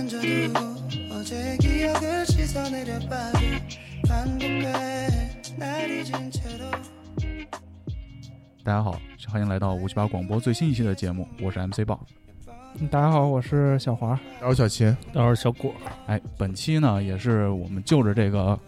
[0.00, 0.58] 던져두고
[1.12, 3.38] 어제 기억을 씻어내려 봐도
[4.08, 5.06] 반복돼
[5.58, 6.64] 날이 진 채로
[8.64, 8.98] 大家好，
[9.28, 12.00] 欢迎来到五七八广播最新一期的节目，我是 MC 豹。
[12.90, 14.18] 大家好，我是小华。
[14.40, 15.74] 然后小秦，到时候小果，
[16.06, 18.58] 哎，本期呢也是我们就着这个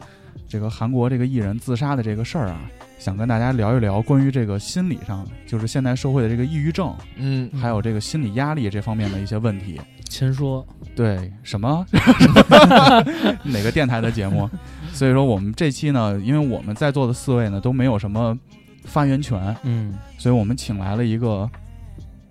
[0.47, 2.71] 这个韩国这个艺人自杀的这个事儿啊，
[3.04, 9.78] 想跟大家聊一聊关于这个心理上，就是现代社会的这个抑郁症，嗯，还有这个心理压力这方面的一些问题。
[10.10, 11.86] 先说，对，什么
[13.44, 14.50] 哪个电台的节目？
[14.94, 18.40] 所以说我们这期呢，因为我们在座的四位呢都没有什么
[18.86, 21.50] 发言权，嗯，所以我们请来了一个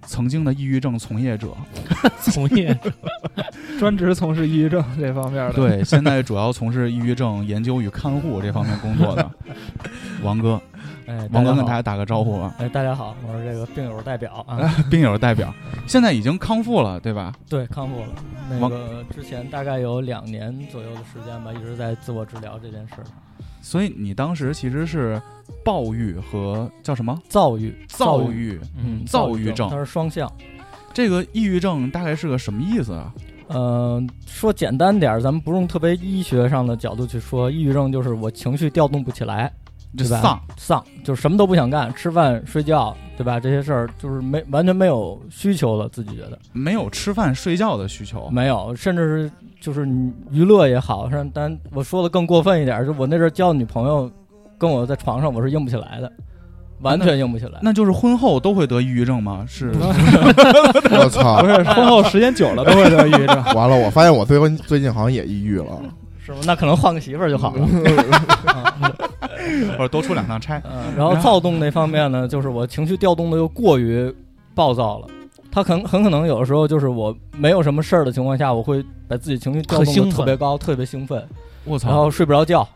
[0.07, 1.57] 曾经的抑郁症从业者，
[2.21, 2.93] 从业者
[3.79, 9.31] 专职从事抑郁症这方面的。，对，现在主要从事抑郁症研究与看护这方面工作的
[10.23, 10.61] 王哥。
[11.05, 15.53] 哎，王哥跟大家打个招呼吧，哎，大家好，我是这个病友代表啊，病友代表，
[15.85, 17.33] 现在已经康复了，对吧？
[17.49, 18.07] 对，康复了。
[18.49, 23.05] 那个之前大概有两年左右的时间吧，一直在自我治疗这件事儿，
[23.63, 25.21] 所以你当时其实是
[25.65, 30.31] 暴郁和叫什么躁郁，躁郁，嗯，躁郁症它是双向。
[30.93, 33.15] 这个抑郁症大概是个什么意思啊？
[33.55, 39.53] 嗯、说简单点儿，咱们不用特别医学上的角度去说，抑郁症就是我情绪调动不起来，
[39.97, 40.21] 对吧？
[40.21, 43.39] 丧，丧，就是什么都不想干，吃饭、睡觉，对吧？
[43.39, 48.29] 这些事儿就是没完全没有需求了，自己觉得没有吃饭睡觉的需求。
[48.31, 54.11] 没有，甚至是就是你娱乐也好，是但我说的更过分一点儿，就我那阵儿交女朋友，
[54.59, 56.11] 跟我在床上我是硬不起来的，
[56.81, 57.61] 完全硬不起来。
[57.63, 59.45] 那就是婚后都会得抑郁症吗？
[59.47, 61.47] 是我操不！
[61.47, 63.41] 是婚后时间久了都会得抑郁症。
[63.55, 65.81] 完了，我发现我最近最近好像也抑郁了。
[66.19, 66.39] 是吗？
[66.45, 67.65] 那可能换个媳妇儿就好了。
[69.77, 70.61] 或者多出两趟差？
[70.65, 74.13] 嗯，然后躁动那方面呢，就是我情绪调动的又过于
[74.57, 75.07] 暴躁了。
[75.53, 81.23] 他很很可能有的时候就是我没有什么事儿的情况下，我会把自己情绪调动的特别高，特别兴奋，
[81.65, 81.89] 我操！
[81.91, 82.67] 然后睡不着觉，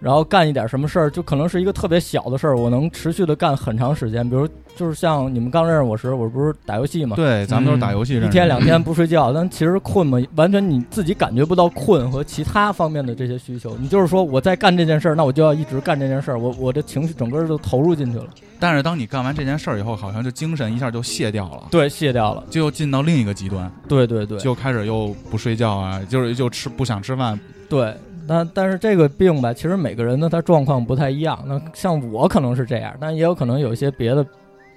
[0.00, 4.28] 然后干一点什么事儿，就可能是一个特别小的事儿，我能持续的干很长时间。
[4.28, 4.46] 比如
[4.76, 13.74] 就是像你们刚认识我时，我不是打游戏嘛，对，咱们都是打游戏一天两天不睡觉，但其实困嘛，完全你自己感觉不到困和其他方面的这些需求。
[13.78, 18.26] 你就是说我在干这件事儿，那我就要一直干这件事儿，我我的情绪整个就投入进去了，
[18.58, 27.38] 但是当你干完这件事儿以后，好像就精神一下就卸掉了，对，卸掉了，就又进到另一个极端，对对对，就开始又不睡觉啊，就是就吃不想吃饭。
[27.70, 27.94] 对。
[28.26, 31.42] 但但是这个病吧，其实每个人的他状况不太一样。
[31.46, 34.26] 那像我可能是这样，但也有可能有一些别的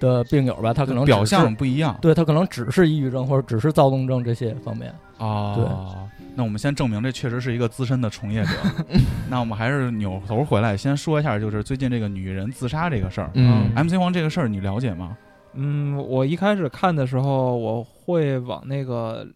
[0.00, 4.92] 的病友吧，他可能表只是象不一样对他可能只是抑郁症或者只是躁动症这些方面。
[5.18, 5.54] 哦。
[5.56, 8.50] 对那我们先证明这确实是一个资深的从业者。
[9.28, 13.30] 那我们还是扭头回来，先说一下，就是最近这个女人自杀这个事儿。
[13.34, 15.16] 嗯 MC 黄这个事儿你了解吗？
[15.54, 19.26] 嗯，我一开始看的时候，我会往那个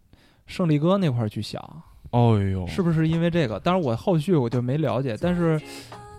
[0.47, 1.61] 胜利哥那块儿去想，
[2.13, 3.59] 哦呦，是不是因为这个？
[3.61, 5.61] 当然我后续我就没了解，但是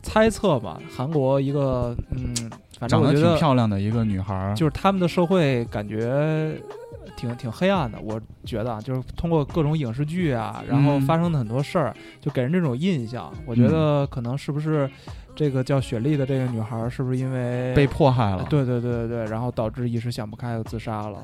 [0.02, 2.36] 猜测吧，韩国一个嗯，
[2.78, 6.54] 反正长得挺漂亮的一个女孩儿，就是他们的社会感觉
[7.16, 13.32] 挺挺黑暗的，我觉得啊，就是通过各种影视剧啊，然后嗯发生的很多事儿，就给人这种印象。
[13.46, 14.90] 我觉得可能是不是
[15.36, 18.46] 这个叫雪莉的这个女孩儿，是不是因为被迫害了。
[18.50, 21.24] 对对对对对，然后导致一时想不开就自杀了。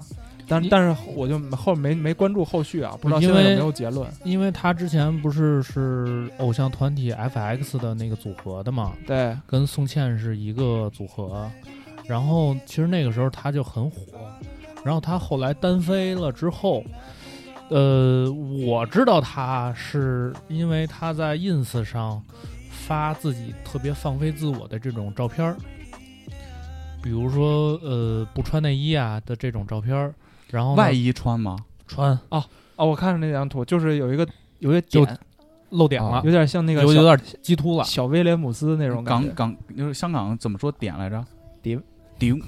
[0.49, 4.09] 但但是我就后没没关注后续啊，不知道因现在有没有结论。
[4.23, 11.49] 因为他之前不是是偶像团体 FX 的那个组合的嘛，对，跟宋茜是一个组合。
[12.07, 13.99] 然后其实那个时候他就很火，
[14.83, 16.83] 然后他后来单飞了之后，
[17.69, 18.25] 呃，
[18.65, 22.19] 我知道他是因为他在 ins 上
[22.71, 25.55] 发自己特别放飞自我的这种照片儿，
[27.03, 30.11] 比如说呃不穿内衣啊的这种照片儿，
[30.51, 31.57] 然后呢外衣穿吗？
[31.87, 32.43] 穿哦，
[32.77, 34.27] 我看着那张图，就是有一个
[34.59, 35.19] 有一个就点，
[35.71, 37.83] 露点了，有点像那个小有有点鸡突了。
[37.83, 39.27] 小威廉姆斯那种感觉。
[39.29, 41.23] 港港就是香港怎么说点来着？
[41.61, 41.81] 点
[42.19, 42.39] 顶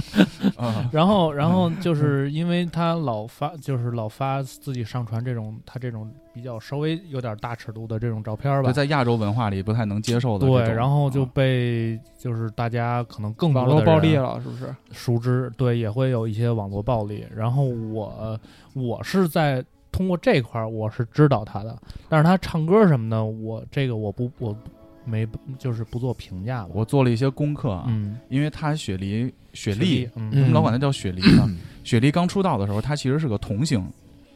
[0.56, 8.72] 啊，然后，然后就是因为他老发，就是老发自己上传这种他这种比较稍微有点大尺度的这种照片吧。
[8.72, 14.74] 在亚洲文化里不太能接受的对，然后就啊被就是大家可能更多网络的人暴力了，是不是？
[14.90, 17.26] 熟知，对，也会有一些网络暴力。
[17.34, 18.40] 然后我
[18.74, 21.76] 我是在通过这块儿我是知道他的，
[22.08, 24.56] 但是他唱歌什么的，我这个我不我
[25.04, 25.26] 没
[25.58, 26.68] 就是不做评价了。
[26.72, 31.48] 我做了一些功课啊，嗯，因为他雪梨雪雪莉，嗯我们老管他叫雪梨呢。
[31.82, 33.84] 雪莉刚出道的时候，她其实是个童星，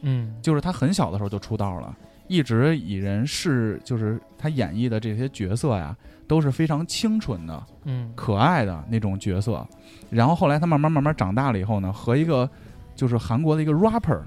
[0.01, 1.95] 嗯就是她很小的时候就出道了，
[2.27, 5.95] 一直以人是就是她演绎的这些角色呀，
[6.27, 9.65] 都是非常清纯的、嗯可爱的那种角色。
[10.09, 12.49] 然后后来她慢慢慢慢长大了以后呢，和一个
[12.95, 14.19] 就是韩国的一个 rapper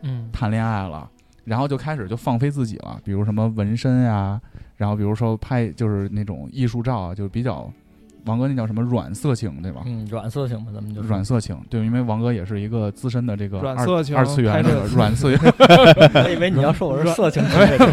[0.00, 1.08] 嗯谈恋爱了，
[1.44, 4.40] 然后就开始就放飞自己了，比如什么纹身呀，
[4.76, 7.70] 然后比如说拍就是那种艺术照啊，就比较
[8.24, 9.82] 王哥那叫什么软色情对吧？
[9.86, 15.38] 嗯，软色情嘛，咱们就软色情，对，因为王哥也是一个资深的这个二软色情二次元拍这这个软色情，
[16.24, 17.42] 我以为你要说我是色情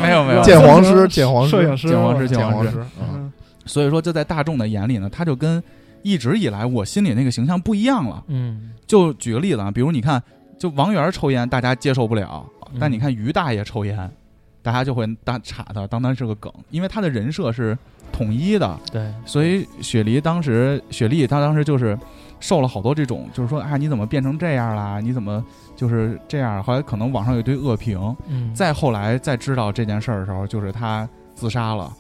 [0.02, 3.08] 没有没有， 鉴黄师， 鉴黄师，摄影师，鉴黄师我鉴黄师师，嗯。
[3.14, 3.34] 嗯。
[3.66, 5.62] 所以说就在大众的眼里呢，他就跟
[6.02, 8.24] 一直以来我心里那个形象不一样了。
[8.28, 10.22] 嗯，就举个例子啊，比如你看，
[10.58, 14.10] 就王源抽烟，大家接受不了，嗯但你看于大爷抽烟，
[14.70, 17.76] 大家就会当查他，当他是个梗，因为他的人设是
[18.12, 21.98] 统一的，对，所以雪梨当时，雪莉她当时就是
[22.40, 25.00] 受了好多这种，就是说啊，你怎么变成这样啦？
[25.00, 25.44] 你怎么
[25.76, 26.62] 就是这样？
[26.62, 31.92] 后来可能网上有一堆恶评，嗯，再后来再知道这件事儿的时候，就是她自杀了。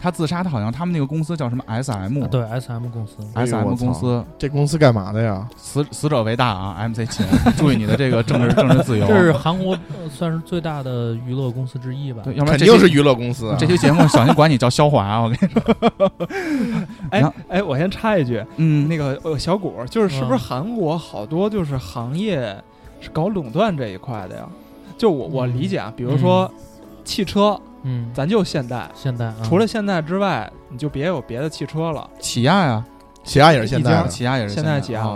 [0.00, 5.46] 她自杀，的好像他们那个公司叫什么 S M，啊对 S M 公司，S M 公司这公司干嘛的呀？
[5.58, 7.26] 死死者为大啊，M C 秦，
[7.58, 9.06] 注意你的这个政治 政治自由。
[9.06, 12.22] 这是韩国呃算是最大的娱乐公司之一吧？
[12.24, 13.56] 对，要不然肯定是娱乐公司啊。
[13.60, 15.20] 这期节目小心管你叫肖华啊！
[15.20, 15.48] 我跟你
[15.98, 16.12] 说，
[17.10, 22.56] 哎哎，我先插一句，嗯，那个呃小谷，就是是不是嗯韩国好多就是行业
[23.00, 24.48] 是搞垄断这一块的呀？
[24.96, 26.50] 就我我理解啊，比如说
[27.04, 27.60] 汽车，嗯，
[28.14, 32.08] 咱就现代，现代啊除了现代之外，你就别有别的汽车了。
[32.18, 32.84] 起亚呀，
[33.24, 35.06] 起亚也是现代的，起亚也是现代起亚。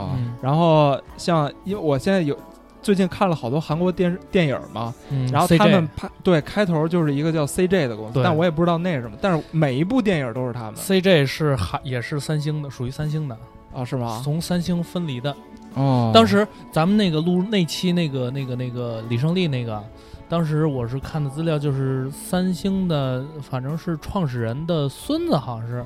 [0.40, 2.36] 然后像因为我现在有
[2.82, 10.74] 最近看了好多韩国电视电影嘛，嗯，然后他们拍对开头就是一个叫 CJ 的公司，但我也不知道那是什么，但是每一部电影都是他们。
[10.74, 13.36] CJ 是韩也是三星的，属于三星的，
[13.74, 14.20] 啊，是吗？
[14.22, 15.34] 从三星分离的。
[15.74, 19.82] 哦，当时咱们那个录那期那个那个那个李胜利那个，
[20.28, 25.84] 当时我是看的资料，就是三星的，反正是创始人的孙子，好像是。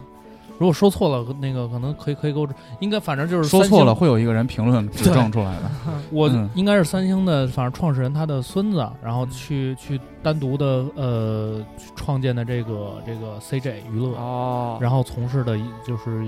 [0.58, 2.49] 如果说错了，那个可能可以可以给我，
[2.81, 5.70] 应该反正就是说错了，会有一个人评论指正出来的。
[6.11, 11.64] 我嗯应该是三星的，反正创始人他的孙子，然后去去单独的呃
[11.94, 15.56] 创建的这个这个 CJ 娱乐，哦，然后从事的
[15.87, 16.25] 就是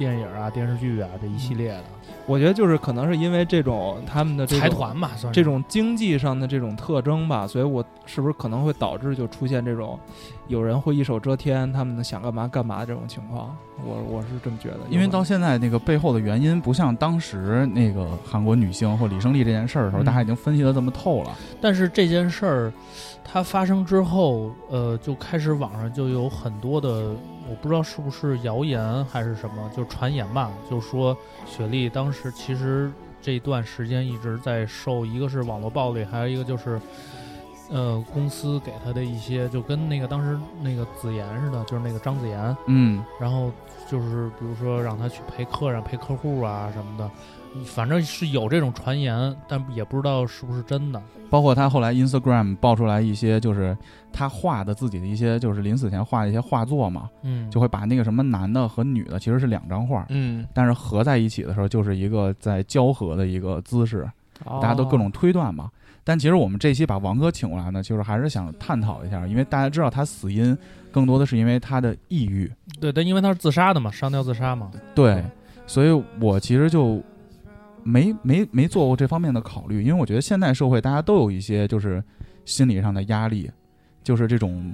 [0.00, 1.84] 电影啊、电视剧啊这一系列的。
[2.24, 5.38] 我觉得就是可能是因为这种他们的这种财团吧，算是。
[5.38, 9.98] 这种经济上的这种特征吧，所以我是不是可能会导致就出现这种
[10.48, 13.54] 有人会一手遮天，他们想干嘛干嘛这种情况？
[13.84, 20.04] 我我是这么觉得，因为到现在那个背后的原因，不像当时那个韩国女星或李胜利这件事儿的时候，嗯。
[20.04, 21.36] 大家已经分析的这么透了。
[21.60, 22.72] 但是这件事儿，
[23.24, 26.88] 它发生之后，呃，就开始网上就有很多的，
[27.48, 32.90] 我不知道是不是谣言还是什么，就传言吧，就说雪莉当时其实
[33.20, 36.80] 这段时间一直在受，一个是网络暴力，还有一个就是。
[37.72, 43.48] 呃，公司给她的一些，就跟那个当时那个子妍似的，就是那个张子妍，嗯，然后
[43.88, 47.08] 就是比如说让她去陪客人、陪客户啊什么的，
[47.64, 51.02] 反正是有这种传言，但也不知道是不是真的。
[51.28, 53.76] 包括他后来 Instagram 爆出来一些，就是
[54.12, 64.10] 他画的自己的一些，就是临死前画的一些画作嘛，嗯，就会把那个什么男的和女的其实是两张画，嗯，但是合在一起的时候就是一个在交合的一个姿势，
[64.44, 65.70] 大家都各哦种推断嘛。
[66.02, 70.56] 但其实我们这期把王哥请过来呢，就是还是想探讨一下，因为大家知道他死因
[70.90, 74.70] 更多的是因为他的抑郁，对，但因为他是自杀的嘛，上吊自杀嘛。
[74.94, 75.22] 对，
[75.66, 75.90] 所以
[76.20, 77.00] 我其实就
[77.90, 82.02] 没没没做过这方面的考虑，因为我觉得现代社会大家都有一些就是
[82.44, 83.50] 心理上的压力，
[84.04, 84.72] 就是这种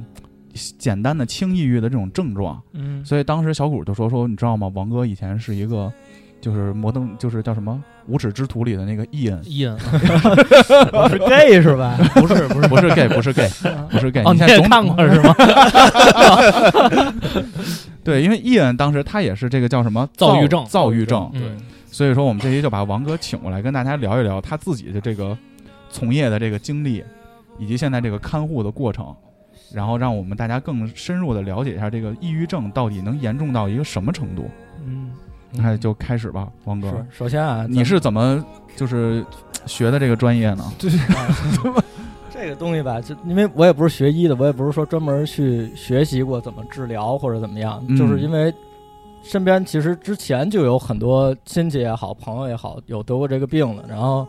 [0.78, 2.62] 简单的轻抑郁的这种症状。
[2.72, 4.70] 嗯，所以当时小谷就说说，你知道吗？
[4.74, 5.92] 王哥以前是一个
[6.46, 9.76] 就是摩登，就是叫什么《无耻之徒》里的那个伊恩，伊恩
[10.92, 11.96] 我 是 gay 是吧？
[12.14, 13.50] 不是不是不是 gay，不是 gay，
[13.90, 14.22] 不是 gay。
[14.24, 15.34] 哦，你也看过是吗？
[18.04, 21.42] 对，因为伊恩当时他也是这个叫什么躁郁症躁郁症，对，
[21.90, 25.36] 所以说我们这期就把王哥请过来，跟大家聊一聊他自己的这个
[25.90, 27.02] 从业的这个经历，
[27.58, 29.12] 以及现在这个看护的过程，
[29.74, 34.48] 然后让我们大家更深入的了解一下这个抑郁症到底能严重到一个什么程度。
[34.86, 35.10] 嗯，
[35.52, 39.24] 那就开始吧，王哥，是首先啊，你是怎么就是
[39.66, 40.64] 学的这个专业呢？
[42.30, 48.52] 这个东西吧，就因为我也不是学医的，我也不是说专门去学习过怎么治疗或者怎么样，嗯就是因为
[49.22, 54.26] 身边其实之前就有很多亲戚也好，朋友也好，有得过这个病的，然后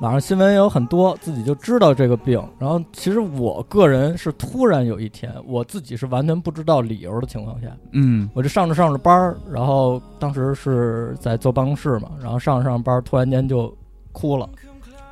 [0.00, 2.42] 网上新闻也有很多，自己就知道这个病。
[2.58, 13.74] 然后其实我个人是突然有一天，我自己是完全不知道理由的情况下，嗯我就上着上着班儿，然后当时是在坐办公室嘛，然后上着上着班儿，突然间就
[14.12, 14.48] 哭了，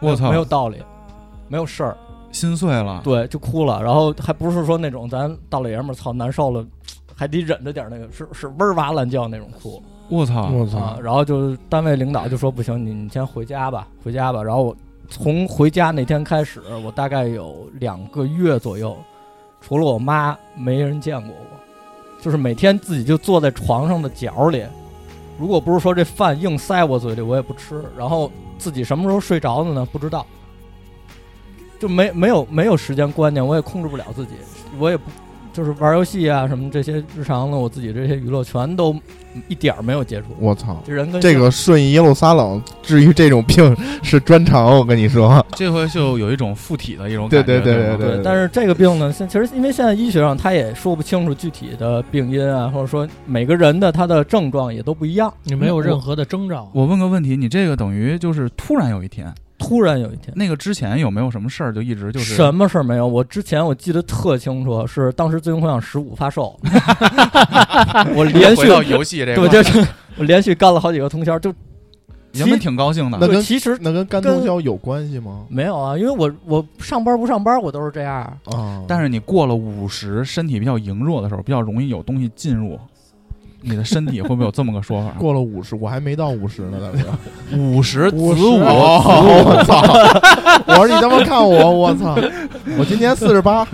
[0.00, 0.82] 我操没有道理，
[1.48, 1.96] 没有事儿。
[2.32, 6.66] 心碎了，对，就哭了，然后还不是说那种咱大老爷们儿操难受了，
[7.14, 10.68] 还得忍着点儿那个，是是哇哇乱叫那种哭我操，我啊。
[10.70, 14.42] 操，然后就单位领导就说不行，你你先回家吧，回家吧。
[14.42, 14.76] 然后我
[15.08, 18.94] 从回家那天开始，我大概有两个月左右，
[19.62, 24.62] 除了我妈，没人见过我，就是每天自己就坐在床上的角里，
[25.38, 27.82] 如果不是说这饭硬塞我嘴里，我也不吃。
[27.96, 29.88] 然后自己什么时候睡着的呢？
[29.90, 30.26] 不知道，
[31.80, 34.32] 就没没有没有时间观念，我也控制不了自己，
[34.78, 35.04] 我也不
[35.52, 38.94] 就是玩游戏啊什么这些日常的，我自己这些娱乐全都
[39.48, 40.26] 一点儿没有接触。
[40.38, 40.82] 我操！
[40.84, 45.44] 这人跟这个顺义耶路撒冷至于这种病是专长，我跟你说。
[45.54, 55.32] 这回就有一种附体的一种感觉，对对吧对，但是这个病呢，现其实因为现在医学上他也说不清楚具体的病因啊，或者说每个人的他的症状也都不一样。
[55.44, 63.06] 你没有任何的征兆，我问个问题，你这个等于就是突然有一天，突然有一天，那个之前有没有什么事儿就一直就是什么事儿没有？
[63.06, 66.58] 我之前我记得特清楚，是当时《最终幻想十五》发售，
[68.16, 69.86] 我连续到游戏这对，个，就是
[70.18, 71.54] 我连续干了好几个通宵，就
[72.32, 73.28] 人们挺高兴的那。
[73.28, 75.46] 跟其实那跟干通宵有关系吗？
[75.48, 78.20] 没有啊，因为我我上班不上班，我都是这样。
[78.46, 82.78] 啊，但是你过了五十，身体比较羸弱的时候，比较容易有东西进入
[83.62, 85.10] 你的身体，会不会有这么个说法？
[85.18, 87.56] 过了五十，我还没到五十呢，大哥。
[87.56, 89.02] 五十子 五十午，哦
[89.46, 89.82] 我操！
[90.66, 92.16] 我说你他妈看我，我操！
[92.78, 93.66] 我今年四十八，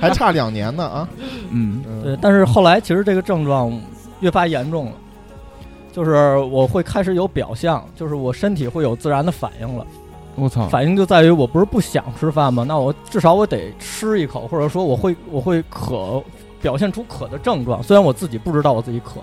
[0.00, 1.08] 还差两年呢啊！
[1.50, 3.72] 嗯，对，但是后来其实这个症状
[4.20, 4.92] 越发严重了，
[5.92, 9.86] 就是我会开始有表象，就是我身体会有自然的反应了。
[10.36, 12.64] 我操，反应就在于我不是不想吃饭吗？
[12.66, 16.20] 那我至少我得吃一口，或者说我会我会渴，
[16.64, 17.82] 表现出渴的症状。
[17.82, 19.20] 虽然我自己不知道我自己渴，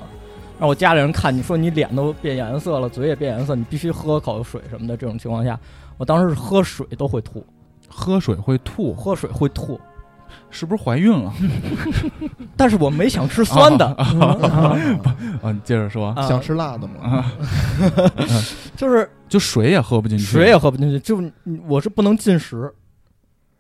[0.60, 4.96] 让我家里人看你说你脸都变颜色了，嘴也变颜色，你必须喝口水什么的。
[4.96, 5.60] 这种情况下，
[5.98, 7.44] 我当时是喝水都会吐，
[7.90, 9.82] 喝水会吐，喝水会吐，
[10.52, 11.34] 是不是怀孕了？
[12.56, 14.78] 但是我没想吃酸的，啊
[15.42, 16.94] 啊，你接着说，啊想吃辣的吗？
[17.02, 17.34] 啊，
[18.78, 21.20] 就是就水也喝不进去，水也喝不进去，就
[21.68, 22.72] 我是不能进食。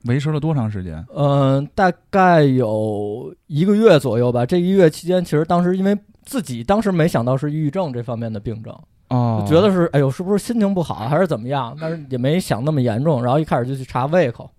[0.05, 1.05] 维持了多长时间？
[1.15, 4.45] 嗯，大概有一个月左右吧。
[4.45, 8.75] 这一个月期间，其实当时因为自己当时没想到是抑郁症这方面的病症，
[9.09, 11.75] 哦，觉得是哎呦，是不是心情不好还是怎么样？
[11.79, 13.23] 但是也没想那么严重。
[13.23, 14.49] 然后一开始就去查胃口，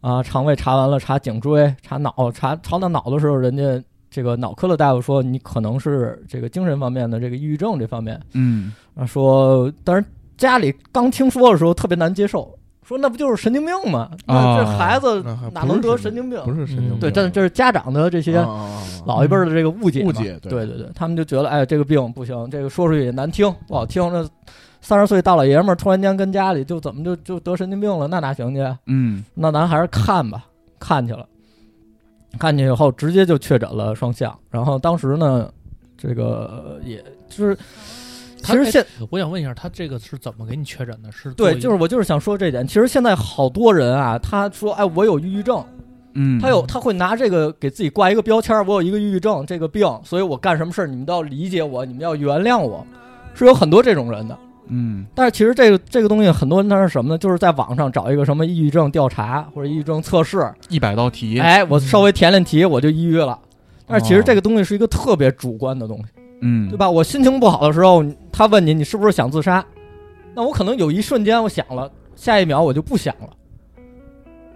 [0.00, 8.20] 啊，肠胃查完了，查颈椎，查脑，查查到脑的时候，人家这个脑科的大夫说你可能是这个精神方面的这个抑郁症这方面。
[8.32, 10.04] 嗯，啊，说，但是
[10.36, 12.55] 家里刚听说的时候特别难接受，
[12.86, 14.08] 说那不就是神经病吗？
[14.26, 15.20] 那这啊孩子
[15.52, 16.40] 哪能得神神经病？
[16.44, 18.36] 不是神经病，对，但是这是家长的这些
[19.04, 24.08] 老一辈儿的这个误解误解对对对对，他们就觉得哎，这个病不行，这个说出去也难听，不好听。
[24.12, 24.24] 那
[24.80, 28.64] 三十岁大老爷们儿突然间跟家里就怎么就就得神经病了，那哪行去？
[28.86, 30.44] 嗯，那咱还是看吧，
[30.78, 31.26] 看去了，
[32.38, 34.32] 看去以后直接就确诊了双向。
[34.48, 35.50] 然后当时呢，
[35.98, 37.58] 这个也就是，
[38.46, 41.10] 其实现我想问一下，他这个是怎么给你确诊的？
[41.12, 42.66] 是对，就是我就是想说这点。
[42.66, 45.64] 其实现在好多人啊，他说哎，我有抑郁症，
[46.14, 52.86] 嗯，他有他会拿这个给自己挂一个标签儿，我有一个抑郁症这个病，所以我干什么事儿你们都要理解我，你们要原谅我，
[53.34, 54.38] 是有很多这种人的。
[54.68, 57.16] 嗯但是其实这个这个东西，很多人他是什么呢？
[57.16, 63.38] 就是在网上找一个什么抑郁症调查或者抑郁症测试，一百道题，哎，我稍微填填题我就抑郁了。
[63.86, 66.06] 但是其实这个东西是一个特别主观的东西，
[66.40, 66.90] 嗯，对吧？
[66.90, 68.04] 我心情不好的时候，
[68.36, 69.64] 他问你你是不是想自杀，
[70.34, 73.30] 那我可能有一瞬间我想了，下一秒我就不想了。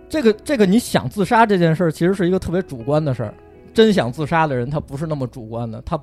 [0.06, 3.32] 这个这个你想自杀这件事儿，其实是一个特别主观的事儿。
[3.72, 5.98] 真想自杀的人，他不是那么主观的，他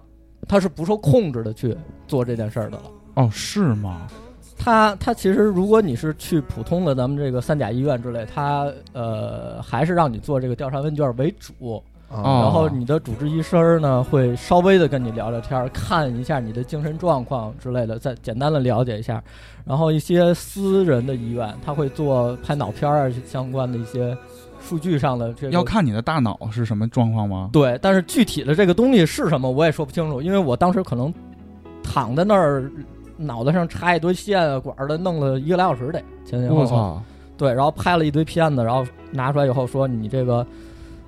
[0.47, 2.83] 他是不受控制的去做这件事儿的了。
[3.13, 4.07] 哦，是吗？
[4.57, 19.21] 他他其实，如果你是去普通的咱们这个三甲医院之类，他呃还是让你做这个调查问卷为主，然后你的主治医生呢会稍微的跟你聊聊天儿，看一下你的精神状况之类的，再简单的了解一下。
[19.65, 24.17] 然后一些私人的医院，他会做拍脑片儿啊相关的一些
[24.61, 27.49] 数据上的这个要看你的大脑是什么状况吗？
[27.51, 31.13] 对，但是具体的这个东西是什么我也说不清楚，因为我当时可能
[31.83, 32.71] 躺在那儿，
[33.17, 37.01] 脑袋上插一堆线啊管儿的，弄了一个来小时得前前后后。
[37.35, 40.47] 对，然后拍了一堆片子，然后拿出来以后说你这个，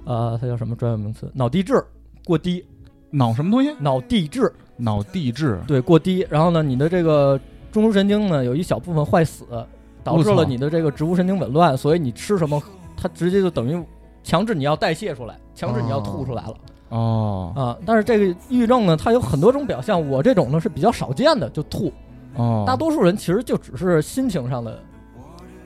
[0.10, 1.32] 呃，它叫什么专有名词？
[1.36, 1.86] 脑地质
[2.26, 2.66] 过低，
[3.12, 3.72] 脑什么东西？
[3.80, 5.62] 脑地质脑地质。
[5.68, 7.40] 对过低，然后呢，你的这个
[7.72, 9.46] 中枢神经呢有一小部分坏死，
[10.04, 12.60] 导致了你的这个植物神经紊乱，所以你吃什么，
[12.98, 13.80] 它直接就等于
[14.24, 16.56] 强制你要代谢出来，强制你要吐出来了。
[16.90, 21.94] 哦啊，但是这个抑郁症呢，它有很多种表现，我这种呢是比较少见的，就吐。
[22.36, 24.80] 哦，大多数人其实就只是心情上的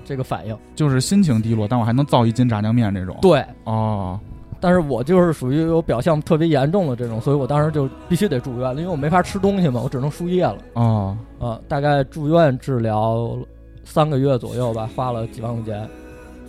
[0.04, 0.58] 这个反应。
[0.76, 3.18] 就是心情低落，但我还能造一斤炸酱面这种。
[3.22, 4.20] 对，哦，
[4.64, 10.58] 但是我就是属于有表象特别严重的这种，所以我当时就必须得住院了，因为我没法吃东西嘛，我只能输液了。
[10.76, 13.38] 哦，啊，大概住院治疗
[13.84, 15.86] 三个月左右吧，花了几万块钱。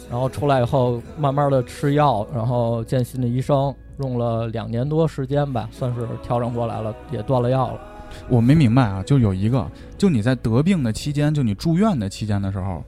[0.09, 7.80] 然后出来以后，慢慢的吃药，然后见心理医生，用了两年多时间吧，算是调整过来了，也断了药了。
[8.28, 9.66] 我没明白啊，就有一个，
[9.99, 12.80] 就你在得病的期间，就你住院的期间的时候，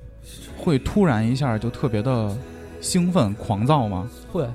[0.57, 2.33] 会突然一下就特别的
[2.81, 4.09] 兴奋、狂躁吗？
[4.31, 4.47] 会，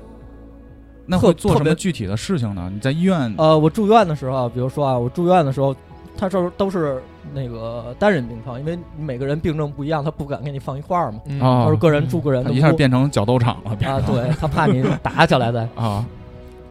[1.12, 2.72] 那会做什么具体的事情呢？
[2.74, 5.75] 你在医院呃，我住院的时候，比如说啊，我住院的时候，
[6.18, 7.01] 他这都是
[7.34, 12.53] 那个单人病床，因为每个人病症不一样，他不敢给你放一块儿嘛，嗯啊都是个人住个人的屋。
[12.53, 15.68] 一下变成角斗场了啊，对他怕你 打起来再。
[15.75, 16.06] 啊！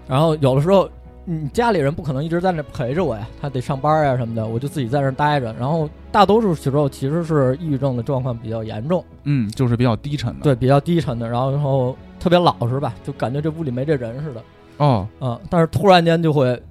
[0.09, 0.89] 然后有的时候，
[1.25, 5.55] 你家里人不可能一直在那陪着我呀，他得上班呀什么的，我就自己在那儿待着。
[5.59, 10.41] 然后大多数时候其实是抑郁症的状况比较严重，嗯，就是比较低沉的。
[10.43, 14.43] 对，比较低沉的，然后然后特别老实吧，就感觉这屋里没这人似的。
[14.77, 16.63] 哦，啊，但是突然间就会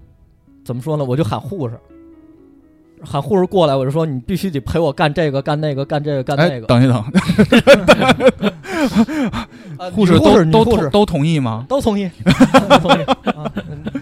[0.63, 1.03] 怎么说呢？
[1.03, 1.77] 我就喊护士，
[3.03, 6.67] 喊护士过来，我就说你必须得陪我干这个干那个干这个干哎那，个。
[6.67, 7.03] 等一等，
[9.79, 11.65] 啊护士女护士都都都同意吗？
[11.69, 12.09] 都同意，
[12.69, 13.51] 都同意啊，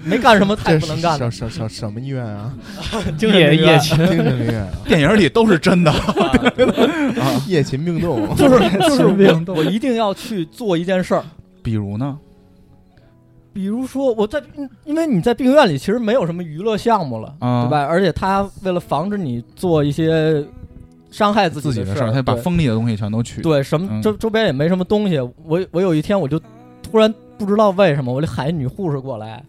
[0.04, 2.52] 没干什么太这不能干的什，什什什么医院啊？
[3.18, 5.94] 精神病院夜夜勤 精神病院啊，电影里都是真的。
[7.48, 8.36] 夜勤病动。
[8.36, 11.24] 就是就是病我我一定要去做一件事儿，
[11.62, 12.18] 比如呢？
[13.54, 17.86] 比如说我在，嗯因为你在病院里其实没有什么娱乐项目了，啊对吧？
[17.86, 20.44] 而且他为了防止你做一些
[21.12, 23.42] 伤害自己，自己的事儿，他把锋利的东西全都取。
[23.42, 24.02] 对什么嗯。
[24.02, 25.20] 周周边也没什么东西。
[25.20, 26.40] 我我有一天我就
[26.84, 29.44] 突然不知道为什么，我就喊一女护士过来。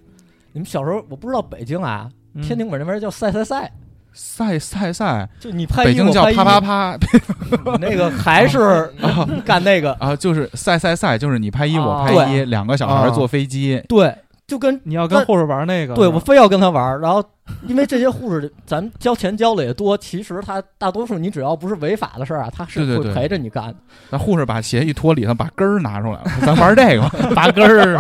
[0.53, 2.43] 你们小时候我不知道北京啊，嗯。
[2.43, 3.71] 天津本那边叫赛赛赛，
[4.13, 6.99] 赛赛赛，就你拍北京叫一我拍一啪啪啪。
[7.81, 8.91] 那个还是
[9.45, 13.83] 干那个，啊，就是赛赛赛，就是你拍一我啊拍一，两个小孩坐飞机。
[13.89, 14.15] 对，
[14.49, 17.23] 就跟你要跟护士玩那个，对我非要跟他玩儿，然后
[17.67, 23.77] 因为这些护士 咱交钱交的也多，其实他大多数你只要不是违法的事儿啊，他是会陪着你干的。
[24.09, 27.95] 那护士把鞋一脱里头，把根儿拿出来了， 咱玩这个吧，拔根儿，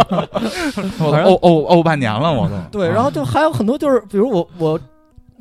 [0.99, 2.55] 我反正怄怄怄半年了，我都。
[2.73, 4.81] 对，啊然后就还有很多就是，比如我我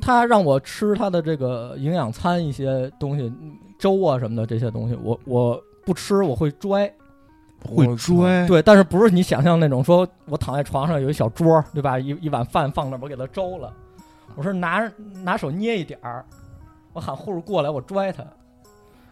[0.00, 6.92] 他让我吃他的这个营养餐一些东西，嗯粥啊什么的这些东西，我我不吃我会拽。
[7.64, 11.98] 会追，对，但是不是你想象那种说我躺在床上有一小桌儿，对吧？
[11.98, 13.72] 一一碗饭放那儿，我给它粥了。
[14.36, 14.88] 我是拿
[15.24, 16.24] 拿手捏一点儿，
[16.92, 18.22] 我喊护士过来，我拽他，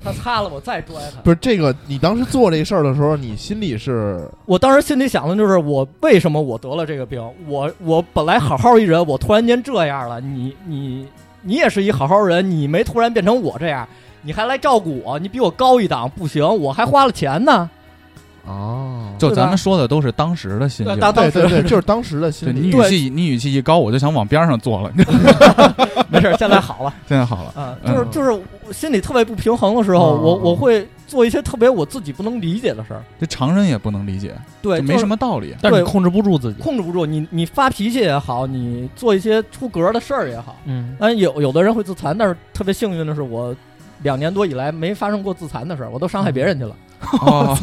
[0.00, 1.20] 他擦了我再拽他。
[1.22, 7.20] 不是这个，你当时做这事儿的时候，你心里是我当时心里想的就是，我为什么我得了这个病？
[7.48, 10.20] 我我本来好好一人，我突然间这样了。
[10.20, 11.08] 你你
[11.42, 13.88] 你也是一好好人，你没突然变成我这样，
[14.22, 17.68] 你还来照顾我，你比我高一档，不行，我还花了钱呢。
[18.46, 20.94] 哦，就咱们说的都是当时的心情。
[20.94, 24.92] 对当当时对对对，就是当时的心对你语气，你语气一高，我就想往边上坐了。
[26.08, 33.02] 没事，现在好了 现在好了，啊，就是嗯就是心里特别不平衡的时候，嗯我我会做一些特别我自己不能理解的事儿。
[33.18, 35.54] 这常人也不能理解，对，就没什么道理。
[35.60, 36.62] 但是你控制不住自己。
[36.62, 43.54] 控制不住，你你发脾气也好，你做一些出格的事儿也好，嗯，但有有的人会自残，但是特别幸运的是，我
[44.02, 46.76] 两年多以来没发生过自残的事儿，我都伤害别人去了
[47.20, 47.56] 哦，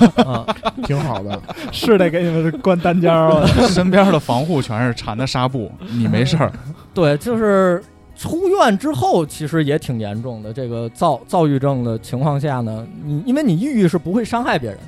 [0.85, 1.41] 挺好的。
[1.71, 3.47] 是得给你们关单间儿了。
[3.67, 6.51] 身边的防护全是缠的纱布，你没事儿。
[6.93, 7.83] 对，就是
[8.15, 10.53] 出院之后，其实也挺严重的。
[10.53, 14.79] 这个躁躁郁症的情况下呢，你因为你抑郁是不会伤害别人，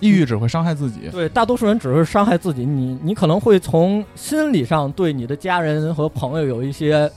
[0.00, 1.08] 抑郁只会伤害自己。
[1.10, 2.64] 对，大多数人只会伤害自己。
[2.64, 7.10] 你你可能会从心理上对你的家人和朋友有一些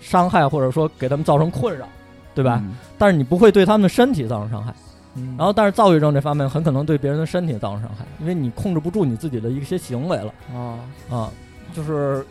[0.00, 1.86] 伤害，或者说给他们造成困扰，
[2.34, 2.62] 对吧？
[2.98, 4.74] 但是你不会对他们的身体造成伤害。
[5.14, 5.34] 嗯。
[5.38, 10.32] 然后，但是躁郁症这方面很可能对别人的身体造成伤害，因为你控制不住你自己的一些行为了。
[10.54, 10.78] 啊，
[11.10, 11.30] 啊。
[11.72, 12.26] 就是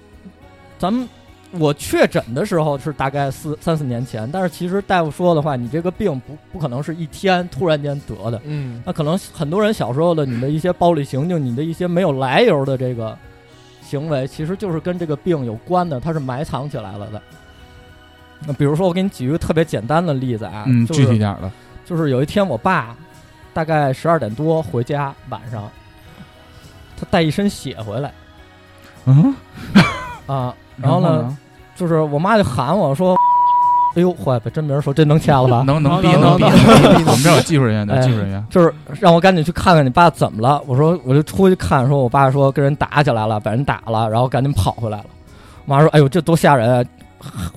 [0.77, 1.07] 咱们
[1.51, 13.17] 我确诊的时候是大概四三四年前，但是其实大夫说的话，你这个病不不可能是一天突然间得的，嗯，那可能很多人小时候的你的一些暴力行径，你的一些没有来由的这个
[13.81, 17.21] 行为，其实就是跟这个病有关的，它是埋藏起来了的。
[18.45, 21.51] 那比如说，我给你举一个特别简单的例子啊，嗯，就是具体点儿的，
[21.89, 22.95] 就是有一天我爸
[23.51, 25.67] 大概十二点多回家，晚上
[26.95, 28.13] 他带一身血回来
[29.05, 29.33] 嗯，
[30.27, 31.35] 啊， 然后呢，
[31.75, 33.17] 就是我妈就喊我说
[33.97, 36.43] ：“哎呦，坏，把真名说真能掐了吧？”能能逼能能逼，
[37.09, 40.61] 我们这儿有技术人员技术人员，就是让我赶紧去看看你爸怎么了。
[40.67, 45.05] 我说我就出去看，说我爸说跟人打起来了，把人打了，然后赶紧跑回来了。
[45.65, 46.85] 我妈说：“哎呦，这多吓人啊！”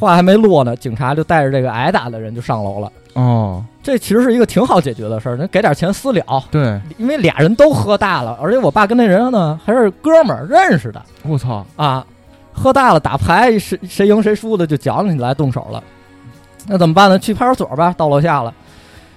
[0.00, 2.90] 话还没落呢，警察就带着这个挨打的人就上楼了。
[3.14, 11.02] 哦，这其实是一个挺好解决的事儿，那给点钱私了，对，因为俩人都喝大了，而且我爸跟那人呢还是哥们儿认识的。
[11.24, 12.06] 我操，啊，
[12.52, 15.82] 喝大了打牌谁谁赢谁输的就讲起来动手了，
[16.68, 17.18] 那怎么办呢？
[17.18, 18.54] 去派出所吧，到楼下了。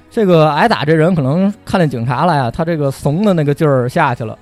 [0.09, 4.35] 这个挨打这人可能看见警察了呀，他这个怂的那个劲儿下去了，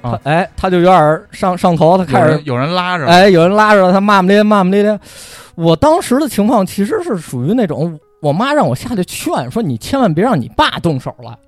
[0.00, 0.12] 啊。
[0.12, 5.00] 他哎，他就有点儿上上头，他开始有人有人拉着，哎，有人拉着他骂骂咧咧骂骂咧咧。
[5.56, 11.38] 我当时的情况其实是属于那种，我妈让我下去劝，说你千万别让你爸动手了。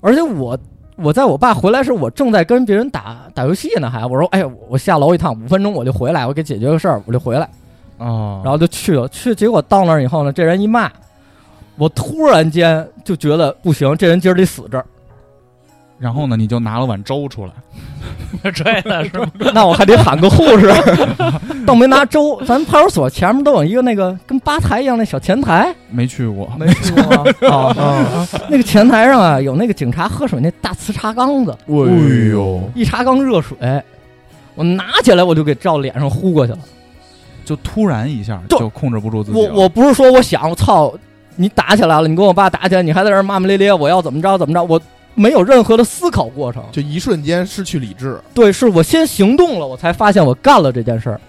[0.00, 0.58] 而且我
[0.96, 7.48] 我在我爸回来时，我正在跟别人打打游戏呢，还我说哎呀，我下楼一趟，五分钟我就回来，我给解决个事儿，我就回来，
[7.98, 9.08] 哦，然后就去了。
[9.08, 10.90] 去结果到那儿以后呢，这人一骂，
[11.76, 14.84] 我突然间就觉得不行，这人今儿得死这儿。
[15.98, 17.52] 然后呢，你就拿了碗粥出来，
[18.50, 19.26] 追的是吗？
[19.54, 20.70] 那我还得喊个护士，
[21.64, 22.40] 倒没拿粥。
[22.44, 27.02] 咱派出所前面都有一个那个跟吧台一样那小前台，没去过，没去过
[27.48, 27.74] 吗？
[27.78, 31.74] 啊，那个前台上啊有那个警察喝水那大瓷茶缸子，哎
[32.32, 33.56] 呦，一茶缸热水，
[34.54, 36.58] 我拿起来我就给照脸上呼过去了。
[37.44, 40.92] 就突然一下就就控制不住自己我，我不是说我想我操
[41.36, 44.80] 你打起来了，你跟我爸打起来，你还在这骂骂咧咧，我要怎么着怎么着，我
[45.14, 46.62] 没有任何的思考过程。
[46.72, 51.20] 就一瞬间失去理智，对，是我先行动了，我才发现我干了这件事儿。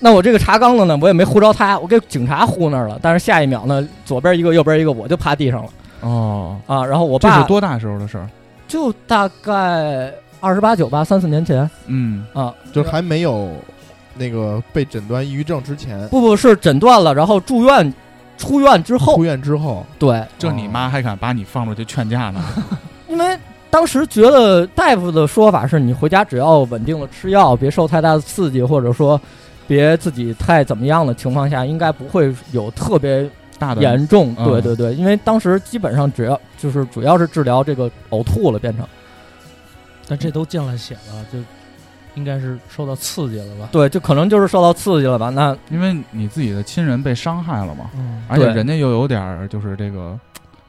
[0.00, 2.98] 那我这个茶缸子呢，我也没呼着他，我给警察呼那儿了。
[3.02, 5.70] 但是下一秒呢，左边一个，右边一个，我就趴地上了
[6.02, 6.86] 哦，啊。
[6.86, 8.28] 然后我爸这是多大时候的事儿？
[8.68, 12.54] 就大概二十八九吧，三四年前嗯，啊。
[12.72, 13.50] 就还没有
[14.14, 17.92] 那个被诊断抑郁症之前，不不是诊断了，然后住院，
[18.36, 22.40] 出院之后出，院之后，对，这你妈还敢把你放出去劝架呢？
[23.08, 23.38] 因为
[23.70, 29.20] 当时觉得大夫的说法是你回家只要稳定了吃药，别受太大的刺激，或者说
[29.66, 34.34] 别自己太怎么样的情况下，应该不会有特别大的严重。
[34.38, 38.86] 嗯对对对，因为当时基本上只要就是主要是治疗这个呕吐了，变成
[40.06, 41.38] 但这都见了血了，就
[42.14, 43.68] 应该是受到刺激了吧？
[43.70, 45.28] 对，就可能就是受到刺激了吧。
[45.28, 50.18] 那因为你自己的亲人被伤害了嘛，嗯，而且对人家又有点儿就是这个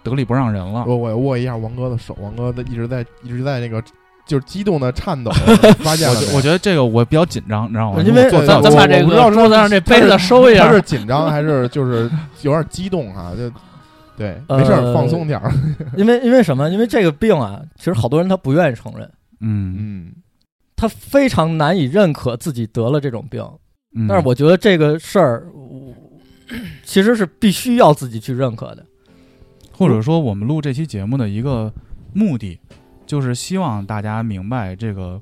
[0.03, 0.85] 得理不让人了。
[0.87, 3.81] 我我握一下王哥的手，王哥的一直在一直在那个
[4.25, 5.31] 就是激动的颤抖，
[5.83, 8.01] 发现了我觉我觉得这个我比较紧张，你知道吗？
[8.01, 10.81] 因为做咱咱把这个不知道是桌子上这杯子收一下他是。
[10.81, 12.09] 紧张还是就是
[12.41, 13.33] 有点激动啊？
[13.37, 13.51] 就
[14.17, 15.51] 对，呃没事儿，放松点儿。
[15.95, 16.69] 因为因为什么？
[16.69, 19.09] 因为这个病啊，其实好多人他不愿意承认，
[19.39, 20.11] 嗯嗯，
[20.75, 23.41] 他非常难以认可自己得了这种病。
[23.95, 25.95] 嗯，但是我觉得这个事儿，我
[26.83, 28.85] 其实是必须要自己去认可的。
[29.79, 31.73] 或者说我们录这期节目的一个
[32.13, 32.59] 目的，
[33.05, 35.21] 就是希望大家明白，这个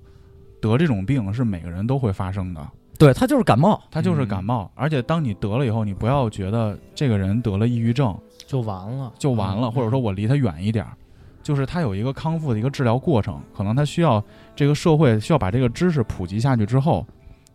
[0.60, 2.68] 得这种病是每个人都会发生的，
[2.98, 4.28] 对他就是感冒，它就是嗯。
[4.28, 4.72] 感冒。
[4.74, 8.18] 而且当你得了以后，你不要觉得这个人得了抑郁症
[8.48, 9.72] 就完了，就完了，嗯。
[9.72, 10.98] 或者说我离他远一点儿，
[11.44, 14.24] 就是他有一个康复的一个治疗过程，可能他需要
[14.56, 17.06] 这个社会需要把这个知识普及下去之后，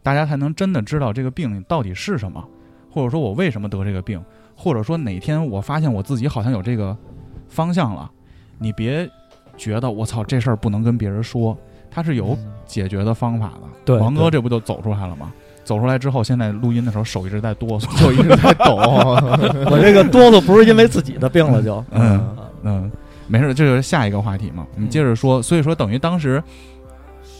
[0.04, 2.48] 大家才能真的知道这个病到底是什么，
[2.88, 6.96] 或者说我为什么得这个病，或者说哪天我发现我自己好像有这个
[7.48, 8.10] 方向了，
[8.58, 9.08] 你别
[9.56, 11.56] 觉得我操这事儿不能跟别人说，
[11.90, 13.68] 它是有嗯解决的方法的。
[13.84, 15.32] 对王哥这不就走出来了吗？
[15.64, 17.88] 走出来之后，现在录音的时候手一直在哆嗦。
[17.96, 18.74] 手一直在抖。
[19.70, 22.90] 我这个哆嗦不是因为自己的病了就，嗯啊嗯，
[23.28, 24.66] 没事，这就是下一个话题嘛。
[24.74, 26.42] 你接着说，所以说等于当时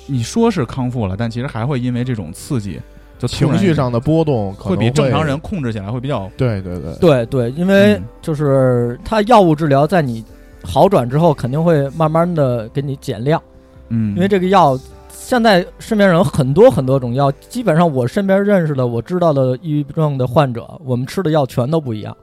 [0.07, 2.81] 你说是康复了，但其实还会因为这种刺激，
[3.23, 10.25] 就情绪上的波动可能会比正常人控制起来会比较对对对，对对，因为嗯就是它药物治疗在你
[10.65, 13.43] 好转之后，肯定会慢慢的给你减量，
[13.89, 14.79] 嗯，因为这个药。
[15.15, 22.15] 现在市面上有很多很多种药，基本上我身边认识的、我知道的抑郁症的患者，我们吃的药全都不一样。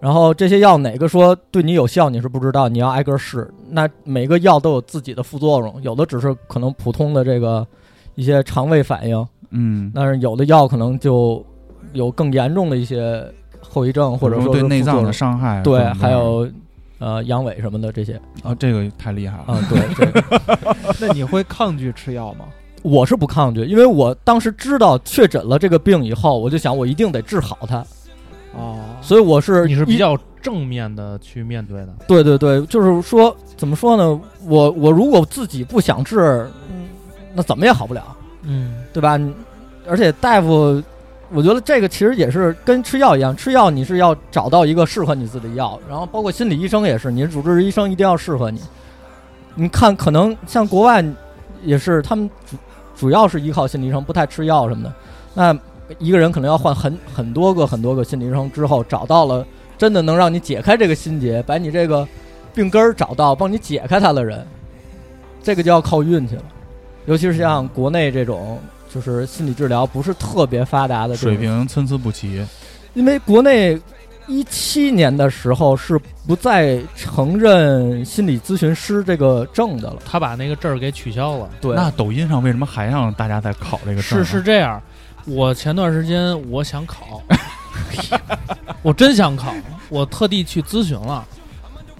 [0.00, 3.48] 然后这些药哪个说对你有效，你是不知道，你要挨个试。
[3.70, 7.64] 那每个药都有自己的副作用，有的只是可能普通的这个
[8.14, 11.44] 一些肠胃反应，嗯，但是有的药可能就
[11.92, 13.24] 有更严重的一些
[13.60, 16.48] 后遗症，或者说对内脏的伤害，对还有
[16.98, 19.44] 呃阳痿什么的这些啊，这个太厉害了。
[19.46, 20.40] 啊，对这个
[21.00, 22.46] 那你会抗拒吃药吗？
[22.82, 27.84] 我是不抗拒，因为我当时知道确诊了这个病以后，我就想我一定得治好它。
[28.54, 31.88] 哦，所以我是你是比较正面的去面对的。
[32.06, 34.20] 对对对，就是说怎么说呢？
[34.46, 36.86] 我我如果自己不想治，嗯
[37.34, 38.15] 那怎么也好不了，
[38.46, 39.18] 嗯，对吧？
[39.88, 40.82] 而且大夫，
[41.30, 48.60] 我觉得这个其实也是跟吃药一样，吃药你是要找到一个适合你自己的药，然后包括心理医生也是，你主治医生一定要适合你。
[49.54, 51.04] 你看，可能像国外
[51.62, 52.56] 也是，他们主
[52.96, 54.92] 主要是依靠心理医生，不太吃药什么的。
[55.34, 55.58] 那
[55.98, 59.46] 一个人可能要换很很多个很多个心理医生之后，找到了
[59.78, 62.06] 真的能让你解开这个心结，把你这个
[62.54, 64.46] 病根儿找到，帮你解开它的人，
[65.42, 66.42] 这个就要靠运气了。
[67.06, 68.60] 尤其是像国内这种
[68.92, 72.44] 就是心理治疗不是特别发达的这种水，平参差不齐。
[72.94, 73.80] 因为国内
[74.26, 79.98] 一七年的时候是不再承认心理咨询师这个证的了。
[80.04, 81.48] 他把那个证儿给取消了。
[81.60, 84.24] 对，那抖音上为什么还让大家在考这个证是？
[84.24, 84.82] 是这样，
[85.26, 87.22] 我前段时间我想考，
[88.82, 89.54] 我真想考，
[89.88, 91.24] 我特地去咨询了。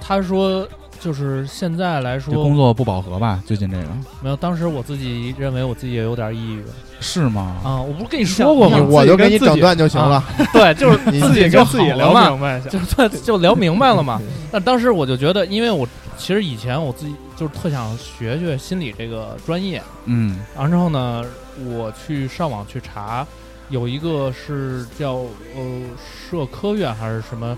[0.00, 0.66] 他说，
[1.06, 3.40] 就是现在来说工，作不饱和吧？
[3.46, 3.84] 最近这个
[4.20, 4.34] 没有。
[4.34, 6.64] 当时我自己认为我自己也有点抑郁
[6.98, 7.58] 是吗？
[7.62, 8.84] 啊，我不是跟你说过吗？
[8.90, 10.20] 我就给你整断就行了。
[10.52, 12.58] 对，就是你 自己就跟自己聊嘛，明白。
[12.62, 14.20] 就就就聊明白了嘛。
[14.50, 15.86] 但当时我就觉得，因为我
[16.18, 21.24] 其实以前我自己就是特想学学心理这个专业，嗯完之后呢，
[21.68, 23.24] 我去上网去查，
[23.70, 25.18] 有一个是叫
[25.54, 25.82] 呃
[26.28, 27.56] 社科院还是什么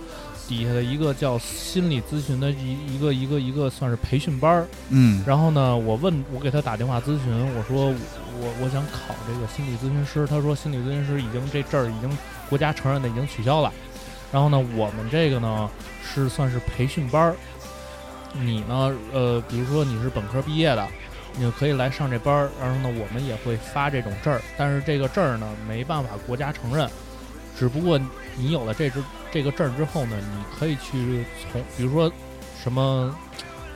[0.49, 4.67] 底下的一个叫心理咨询的一一个一个一个算是培训班儿。
[4.89, 7.89] 嗯然后呢，我问我给他打电话咨询，我说
[8.41, 12.11] 我我想考这个心理咨询师，他说心理咨询师已经这证儿已经
[12.49, 13.71] 国家承认的已经取消了。
[14.33, 15.71] 然后呢，我们这个呢
[16.03, 17.37] 是算是培训班儿，
[18.33, 20.87] 你呢呃，比如说你是本科毕业的，
[21.37, 26.89] 你可以来上这班儿，然后呢，我们也会发这种证儿，但是这个证儿呢没办法国家承认，
[27.59, 27.99] 只不过
[28.37, 32.11] 你有了这支这个证儿之后呢，你可以去从比如说
[32.63, 33.15] 什么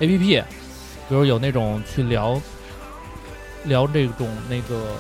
[0.00, 0.40] A P P，
[1.08, 2.40] 比如有那种去聊
[3.64, 4.94] 聊这种那个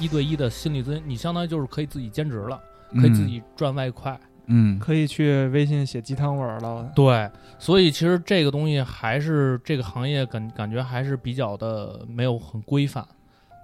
[0.00, 2.60] 一对一的心理咨询，你相当于就是可以自己兼职了，
[3.00, 4.18] 可以自己赚外快。
[4.48, 6.88] 嗯可以去微信写鸡汤文了。
[6.94, 13.04] 对，所以其实这个东西还是这个行业感感觉还是比较的没有很规范。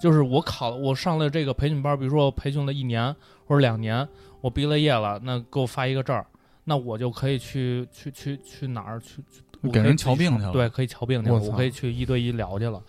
[0.01, 3.15] 就是我考我上了这个培训班，比如说我培训了一年
[3.47, 4.09] 或者两年，
[4.41, 6.27] 我毕了业了，那给我发一个证儿，
[6.65, 12.83] 那我就可以去去去去哪儿去去我给人瞧病去了对，可以瞧病去了，我我可以去一对一聊去了。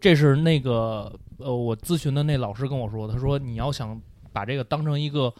[0.00, 3.98] 这是那个呃，我咨询的那老师跟我说，他说你要想
[4.32, 5.32] 把这个当成一个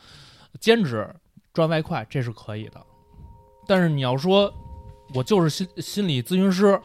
[0.58, 1.06] 兼职
[1.52, 2.80] 赚外快，这是可以的。
[3.66, 4.52] 但是你要说
[5.14, 6.80] 我就是心心理咨询师，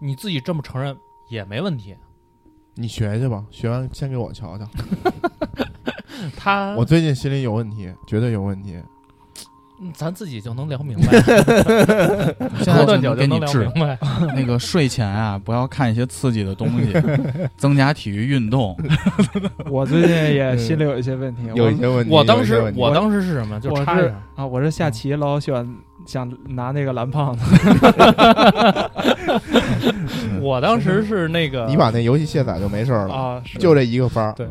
[0.00, 0.96] 你自己这么承认
[1.30, 1.96] 也没问题。
[2.74, 4.66] 你学去吧，学完先给我瞧瞧。
[6.36, 8.80] 他我最近心里有问题，绝对有问题。
[9.82, 11.20] 嗯咱自己就能聊明白，
[12.62, 13.72] 现在就喝断酒就能给你治明。
[13.74, 13.98] 白。
[14.36, 16.92] 那个睡前啊，不要看一些刺激的东西，
[17.58, 18.76] 增加体育运动。
[19.68, 22.10] 我最近也心里有一些问题，有一些问题。
[22.12, 23.58] 我当时我当时是什么？
[23.60, 25.68] 就插一我是下，啊，我是下棋老喜欢
[26.06, 27.44] 想拿那个蓝胖子，
[30.40, 34.32] 我当时是那个你把那游戏卸载就没事了，啊，就这一个番儿。
[34.34, 34.46] 对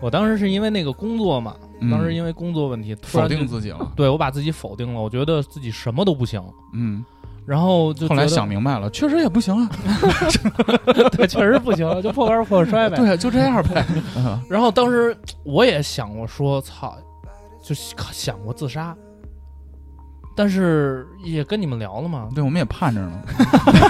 [0.00, 3.92] 我当时是因为那个工作嘛，嗯当时因为工作问题，突否定自己了。
[3.94, 6.42] 对我把自己否定了，我觉得自己什么都不行，
[6.74, 7.04] 嗯，
[7.44, 9.68] 然后就后来想明白了，确实也不行啊。
[11.12, 12.96] 对，确实不行，就破罐破摔呗。
[12.96, 13.84] 对，就这样呗。
[14.16, 16.96] 嗯然后当时我也想过说，操，
[17.62, 18.96] 就想过自杀，
[20.34, 23.22] 但是也跟你们聊了嘛，对，我们也盼着呢。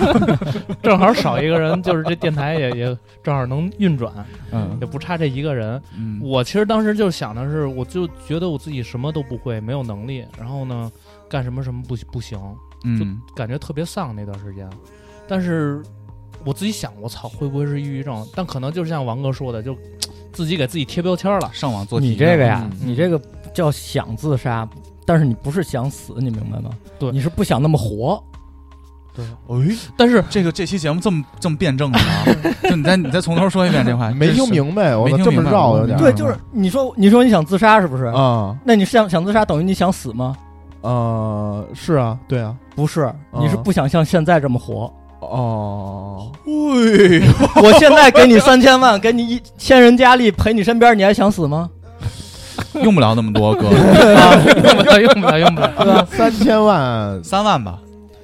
[0.83, 4.12] 正好少一个人，就是这电台也 也正好能运转，
[4.50, 5.81] 嗯也不差这一个人。
[5.96, 10.90] 嗯，我其实当时就想的是，我就觉得我自己什么都不会，没有能力，然后呢，
[11.29, 14.68] 干什么什么不不行，就嗯感觉特别丧那段时间。
[15.29, 15.81] 但是
[16.44, 18.26] 我自己想，我操，会不会是抑郁症？
[18.35, 19.76] 但可能就是像王哥说的，就
[20.33, 21.50] 自己给自己贴标签了。
[21.53, 23.20] 上网做题你这个呀，嗯你这个
[23.55, 24.68] 叫想自杀，
[25.07, 26.71] 但是你不是想死，你明白吗？
[26.99, 28.23] 对你是不想那么活。
[29.13, 32.25] 对，哎，但是这个这期节目这么这么辩证的啊！
[32.71, 35.99] 就你再你再从头说一遍这话， 没听明白，我操，没听这么明白我绕有点。
[35.99, 38.05] 对，就是你说你说你想自杀是不是？
[38.05, 40.37] 啊那你想想自杀等于你想死吗？
[40.83, 44.91] 呃，是啊，对啊，不是，你是不想像现在这么活。
[45.21, 51.69] 哦， 我现在给你三千万，给你一千人佳丽陪你身边，你还想死吗？
[52.83, 55.73] 用不了那么多，哥，啊，用不了，用不了，用不了。
[55.79, 56.07] 对吧？
[56.11, 57.79] 三千万，三万吧，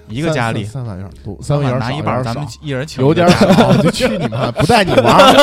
[0.09, 4.51] 一个家里，三三万有点多，三万有点少拿一半咱们一人请有点少，就去你妈！
[4.53, 5.35] 不带你玩，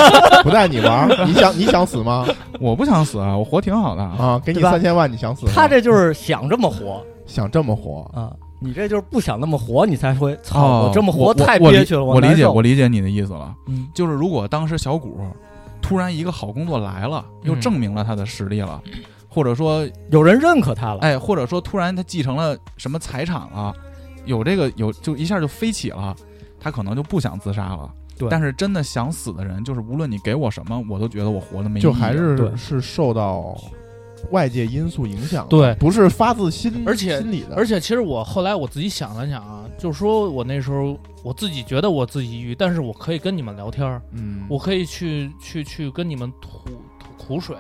[0.44, 2.26] 不带你玩，你想你想死吗？
[2.60, 4.02] 我不想死啊，我活挺好的。
[4.02, 5.46] 啊，给你三千万，你想死？
[5.48, 13.54] 他这就是想这么活想这么活，啊，你这就是不想那么活，你才会操，这么活太憋屈了，我理解，我理解你的意思了。
[13.68, 15.18] 嗯，就是如果当时小谷
[15.84, 18.82] 突然一个好工作来了，又嗯证明了他的实力了，
[19.28, 23.72] 或者说，有人认可他了，哎，或者说突然他继承了什么财产了，
[24.26, 26.16] 有这个有就一下就飞起了，
[26.60, 27.94] 他可能就不想自杀了。
[28.18, 31.84] 对但是真的想死的人，就是无论你给我什么，我都觉得我活的没意义。
[31.84, 33.56] 就还是是受到
[34.32, 46.60] 外界因素影响的，对不是发自心，而且心里的，而且其实我后来我自己想了想啊，就是说我那时候我自己觉得我自己抑郁，但是我可以跟你们聊天儿，嗯，我可以去去去跟你们吐
[47.18, 47.56] 吐苦水，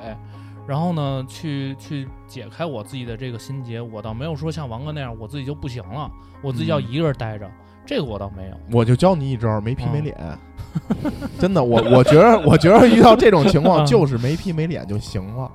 [0.67, 3.82] 然后呢，去去解开我自己的这个心结。
[3.82, 6.10] 我倒没有说像王哥那样，我自己就不行了，
[6.41, 7.49] 我自己要嗯一个人待着，
[7.86, 8.56] 这个我倒没有。
[8.71, 10.39] 我就教你一招，没皮没嗯脸。
[11.38, 15.52] 真的，我我觉得，我觉得遇到这种情况，嗯就是没皮没脸就行了。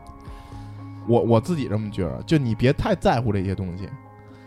[1.09, 3.89] 我我自己这么觉得，就你别太在乎这些东西，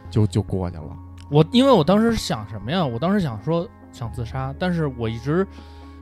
[0.09, 0.83] 就就过去了。
[1.29, 2.85] 我因为我当时想什么呀？
[2.85, 5.45] 我当时想说想自杀，但是我一直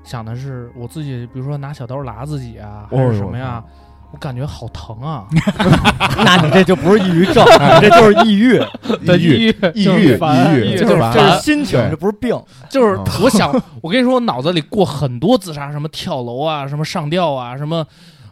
[0.04, 3.64] 想的是我自己，比如说拿小刀拉自己啊，还是什么呀？
[4.12, 5.28] 我感觉好疼啊！
[6.26, 8.56] 那你这就不是抑郁症，你这就是抑郁，
[9.06, 12.36] 抑郁，郁，抑郁， 就是烦抑郁，就是这是心情，这不是病。
[12.72, 17.86] 就是嗯我想，我跟你说，我脑子里过很多自杀，什么跳楼啊，什么上吊啊，什么，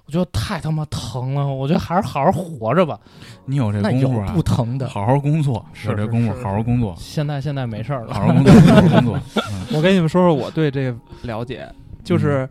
[0.08, 1.46] 我觉得太他妈疼了。
[1.46, 3.00] 我觉得还是好好活着吧。
[3.46, 8.14] 你有这功夫啊不，疼的，好好工作，是这功夫，好好工作，现在现在没事儿了。
[8.14, 9.20] 好好工作，好好工作。
[9.52, 11.70] 嗯 我跟你们说说我对这个了解，
[12.04, 12.50] 就是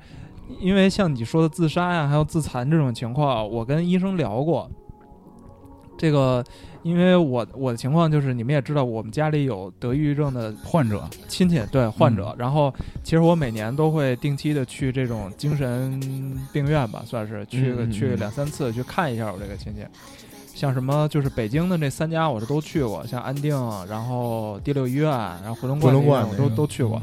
[0.60, 4.70] 因为像你说的自杀呀，还有自残这种情况，我跟医生聊过。
[5.98, 6.44] 这个，
[6.86, 12.28] 因为我我的情况就是，你们也知道，我们家里有得抑郁症的患者，亲戚，对患者。
[12.28, 12.72] 嗯然后，
[13.02, 16.00] 其实我每年都会定期的去这种精神
[16.52, 19.80] 病院吧，算是去去两三次去看一下我这个亲戚。
[20.54, 23.54] 像什么就是北京的那三家我是都去过，像安定，
[23.88, 27.02] 然后第六医院，然后回龙观回龙观我都都去过。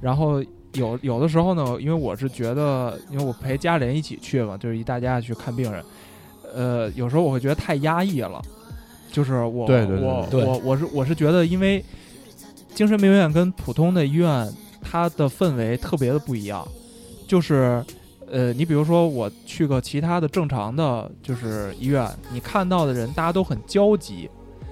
[0.00, 0.40] 然后
[0.74, 5.84] 有有的时候呢，因为我是觉得，因为我陪家里人一起去嘛，就是一大家去看病人，
[6.54, 8.40] 呃，有时候我会觉得太压抑了，
[9.14, 11.84] 就是我对对对我我我是我是觉得，因为
[12.74, 16.66] 精神病院跟普通的医院它的氛围特别的不一样，
[17.28, 17.84] 就是。
[18.32, 24.28] 呃，你比如说我去个其他的正常的就是医院，你看到的人大家都很焦急，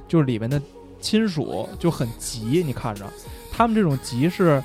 [0.09, 0.61] 就是里面的
[1.01, 3.05] 亲属就很急，你看着
[3.53, 4.61] 他们这种急是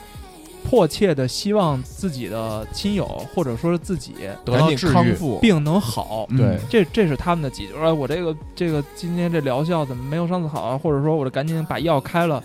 [0.69, 6.27] 迫切的希望自己的亲友或者说是自己得赶紧到治愈，康复，病能好。
[6.29, 10.77] 嗯对这这是他们的急，就是说我这个这个今天这疗效怎么没有上次好啊？
[10.77, 12.43] 或者说我这赶紧把药开了，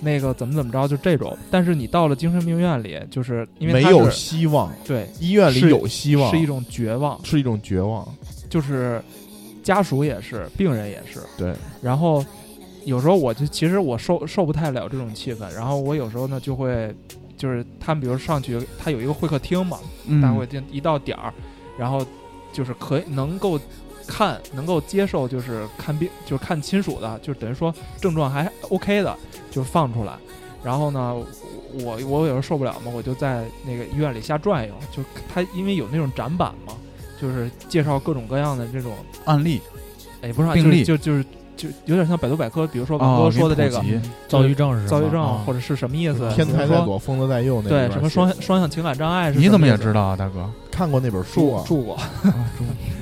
[0.00, 1.38] 那个怎么怎么着，就这种。
[1.52, 8.04] 但是你到了精神病院里，就是因为没有希望，对医院里是有希望，是一种绝望，是一种绝望。
[8.50, 9.00] 就是
[9.62, 11.20] 家属也是，病人也是。
[11.38, 12.24] 对，然后
[12.84, 16.92] 有时候我就其实我受受不太了这种气氛，然后我有时候呢就会
[17.42, 21.34] 就是他们比如上去，他有一个会客厅嘛，嗯大会厅一到点儿，
[21.76, 22.06] 然后
[22.52, 23.58] 就是可以能够
[24.06, 29.18] 看能够接受就是看病就是看亲属的，就等于说症状还 OK 的
[29.50, 30.12] 就放出来。
[30.62, 31.16] 然后呢，
[31.82, 35.02] 我我有时候受不了嘛，我就在那个医院里瞎转悠，就
[35.34, 36.74] 他因为有那种展板嘛，
[37.20, 39.60] 就是介绍各种各样的这种，案例
[40.20, 43.82] 哎，不是病例就就就就有点像百度百科，比如说王哦哥说的这个
[44.26, 46.30] 躁郁症是躁郁症啊或者是什么意思？
[46.34, 50.48] 天才在左，疯子在右那对什么双双向情感障碍是你怎么也知道啊，大哥？
[50.70, 51.62] 看过那本书啊？
[51.66, 51.98] 住住过，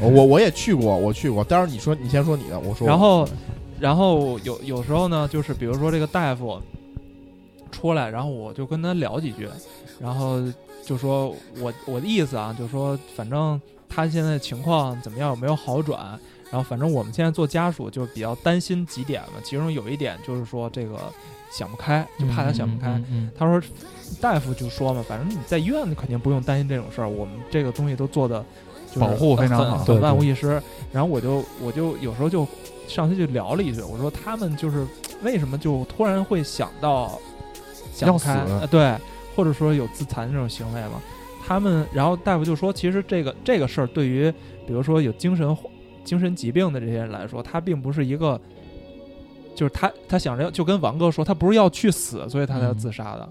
[0.03, 1.45] 我我也去过，我去过。
[1.45, 2.87] 待会儿你说，你先说你的，我说。
[2.87, 3.29] 然后
[3.79, 6.61] 然后有有时候呢，就是比如说这个大夫
[7.71, 9.49] 出来，然后我就跟他聊几句，
[10.01, 10.43] 然后
[10.85, 16.19] 就说我我的意思啊，就说反正他现在情况怎么样，有没有好转？
[16.51, 20.99] 然后反正我们现在做家属就比较担心几点嘛，其中有一点就是说这个
[21.51, 22.89] 想不开，就怕他想不开。
[22.89, 23.61] 嗯嗯他说
[24.21, 28.45] 大夫就说嘛，反正你在医院肯定不用担心这种事儿，我们这个东西都做的
[28.99, 30.61] 保护非常好万无一失。
[30.93, 32.47] 然后我就我就有时候就
[32.89, 34.85] 上去就聊了一句，我说他们就是
[35.23, 37.17] 为什么就突然会想到
[37.95, 38.97] 想不开，对，
[39.37, 41.01] 或者说有自残这种行为嘛？
[41.47, 44.33] 他们然后大夫就说，其实这个这个事儿对于
[44.67, 45.57] 比如说有精神
[46.05, 48.41] 精神疾病的这些人来说，他并不是一个。
[49.53, 53.29] 就是他，他想着就跟王哥说，他不是要去死，所以他才自杀的。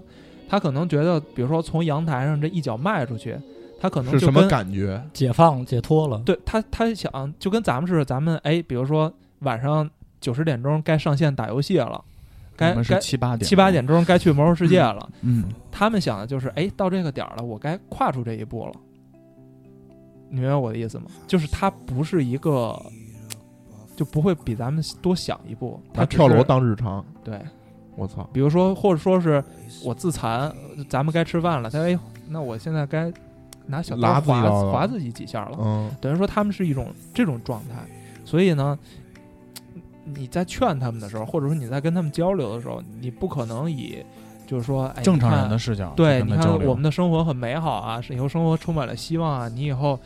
[0.48, 3.36] 他可能觉得，比如说从阳台上这一脚迈出去，
[3.80, 5.02] 他可能是什么就跟感觉？
[5.12, 9.88] 解放解脱了，对他，他想就跟咱们似的，咱们哎，比如说晚上
[10.20, 12.00] 九十点钟该上线打游戏了，
[12.54, 15.08] 该该七八点，七八点钟该去魔兽世界了。
[15.22, 18.72] 嗯，他们想的就是，哎，到这个点儿了，我该跨出这一步了。
[20.30, 21.06] 你明白我的意思吗？
[21.26, 22.80] 就是他不是一个，
[23.96, 25.80] 就不会比咱们多想一步。
[25.92, 27.38] 他跳楼当日常，对，
[27.96, 28.26] 我操！
[28.32, 29.42] 比如说，或者说是
[29.84, 30.50] 我自残，
[30.88, 33.12] 咱们该吃饭了，他哎，那我现在该
[33.66, 35.58] 拿小刀拉自己划划自己几下了。
[35.60, 37.84] 嗯，等于说他们是一种这种状态，
[38.24, 38.78] 所以呢，
[40.04, 44.04] 你在劝他们的时候，或者说你在跟他们交流的时候，你不可能以
[44.46, 49.98] 就是说，哎，正常人的视角对，你看我们的生活很美好啊，是以后生活充满了希望啊，你以后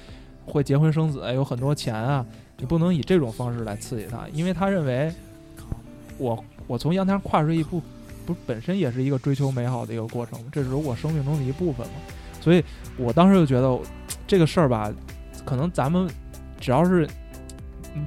[0.46, 2.24] 会结婚生子，有很多钱啊，
[2.58, 5.12] 你不能以这种方式来刺激他，因为他认为
[6.18, 7.82] 我我从阳台上跨出一步，
[8.26, 11.94] 不本身也是一个追求美好的一个过程，这是我生命中的一部分嘛。
[12.40, 12.62] 所以
[12.98, 13.78] 我当时就觉得
[14.26, 14.92] 这个事儿吧，
[15.44, 16.08] 可能咱们
[16.60, 17.08] 只要是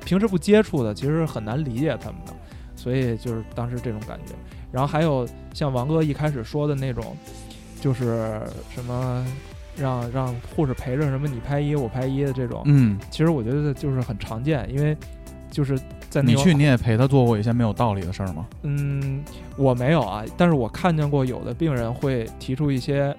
[0.06, 2.34] 平时不接触的，其实很难理解他们的，
[2.76, 4.34] 所以就是当时这种感觉。
[4.72, 7.18] 然后还有像王哥一开始说的那种，
[7.82, 9.26] 就是什么
[9.78, 14.98] 让让护士陪着什么你拍一我拍一的这种，嗯，其实我觉得就是很常见，因为
[15.50, 18.46] 就是在你去你也陪他做过一些没有道理的事儿吗？
[18.64, 19.24] 嗯，
[19.56, 23.16] 我没有啊，但是我看见过有的病人会提出一些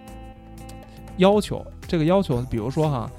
[1.17, 1.65] 要求。
[1.87, 3.11] 这个要求，比如说哈，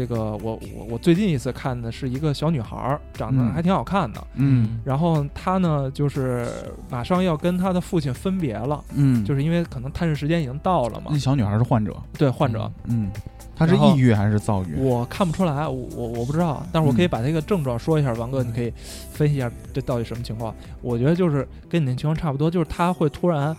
[0.00, 4.26] 这个我我我最近一次看的是一个小女孩儿，长得嗯还挺好看的。
[4.36, 6.48] 嗯然后她呢，就是
[6.88, 11.18] 马上要跟她的父亲分别了，嗯，就是因为可能探视时间已经到了嘛那。
[11.18, 13.10] 小女孩是患者，对，患者，嗯，
[13.54, 14.74] 她是抑郁还是躁郁？
[14.78, 18.72] 我看不出来，我我我不知道，但是我可以嗯把这个症状说一下，王哥，你可以
[19.12, 20.54] 分析一下这到底什么情况。
[20.80, 23.54] 我觉得就是跟你那情况差不多，就是她会突然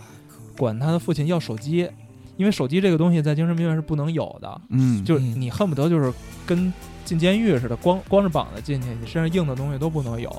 [0.58, 1.88] 管她的父亲要手机，
[2.36, 6.12] 因为手机这个东西在精神病院是不能有的，嗯，就是嗯你恨不得就是
[6.46, 6.72] 跟
[7.04, 10.34] 进监狱似的，光光着膀子进去，你身上硬的东西都不能有。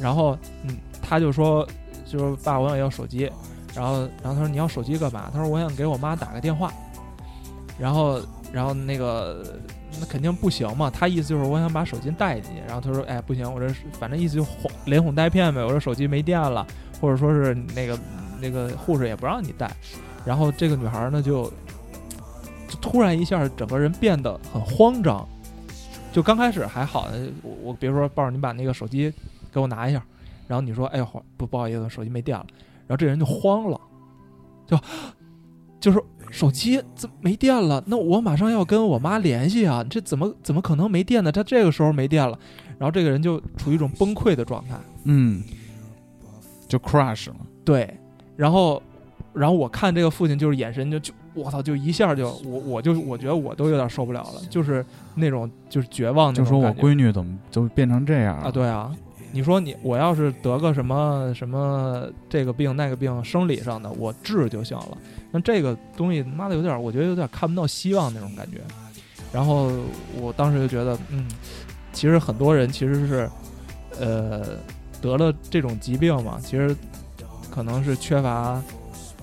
[0.00, 1.66] 然后嗯，他就说，
[2.06, 3.30] 就是爸，我想要手机。
[3.74, 5.30] 然后然后他说你要手机干嘛？
[5.32, 6.72] 他说我想给我妈打个电话。
[7.78, 8.20] 然后
[8.52, 9.44] 然后那个
[10.00, 12.60] 那肯定不行嘛，他意思就是我想把手机带进去。
[12.66, 13.68] 然后他说哎不行，我这
[13.98, 16.64] 反正意思就哄连哄带骗呗，我这手机没电了，
[17.00, 17.98] 或者说是那个
[18.40, 19.68] 那个护士也不让你带。
[20.24, 21.44] 然后这个女孩呢就
[22.68, 25.26] 就突然一下整个人变得很慌张。
[26.12, 27.08] 就刚开始还好，
[27.42, 29.12] 我我比如说抱着你把那个手机
[29.52, 30.00] 给我拿一下，
[30.46, 32.46] 然后你说哎呦不不好意思，手机没电了，
[32.86, 33.80] 然后这人就慌了，
[34.64, 34.78] 就
[35.80, 36.00] 就是
[36.30, 37.82] 手机怎么没电了？
[37.86, 41.32] 那我马上要跟我妈联系啊，这怎么怎么可能没电呢？
[41.32, 42.38] 他这个时候没电了，
[42.78, 45.42] 然后这个人就处于一种崩溃的状态，嗯，
[46.68, 47.36] 就 crush 了。
[47.64, 47.92] 对，
[48.36, 48.80] 然后
[49.34, 54.84] 然后我看这个父亲就是眼神就就我操，就一下就我我就我觉得我都有点受不了了，就是
[55.16, 58.94] 那种就是绝望那就说我闺女怎么就变成这样了啊，对啊，
[59.32, 64.96] 你说你我要是得个什么什么这个病那个病，生理上的我治就行了。
[65.32, 68.58] 那这个东西妈的有点，我觉得有点看不到希望那种感觉。
[69.32, 69.72] 然后
[70.20, 71.26] 我当时就觉得，嗯，
[71.92, 73.28] 其实很多人其实是，
[73.98, 74.56] 呃，
[75.02, 76.76] 得了这种疾病嘛，其实
[77.50, 78.62] 可能是缺乏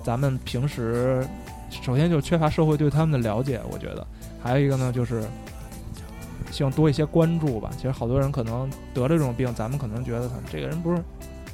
[0.02, 1.26] 咱们平时，
[1.70, 4.06] 首先就是缺乏社会对他们的了解，我觉得，
[4.42, 5.22] 还有一个呢就是
[6.50, 7.70] 希望多一些关注吧。
[7.76, 11.02] 其实好多人可能得了这种病，咱们可能觉得他这个人不是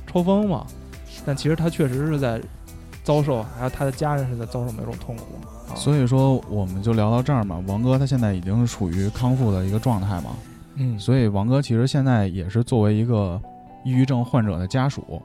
[0.06, 0.66] 抽风嘛，
[1.24, 2.40] 但其实他确实是在
[3.04, 5.24] 遭受，还有他的家人是在遭受某种痛苦。
[5.70, 7.62] 啊、所以说，我们就聊到这儿嘛。
[7.66, 10.30] 王哥他现在已经是处于康复的一个状态嘛，
[10.76, 13.38] 嗯，所以王哥其实现在也是作为一个
[13.84, 15.22] 抑郁症患者的家属，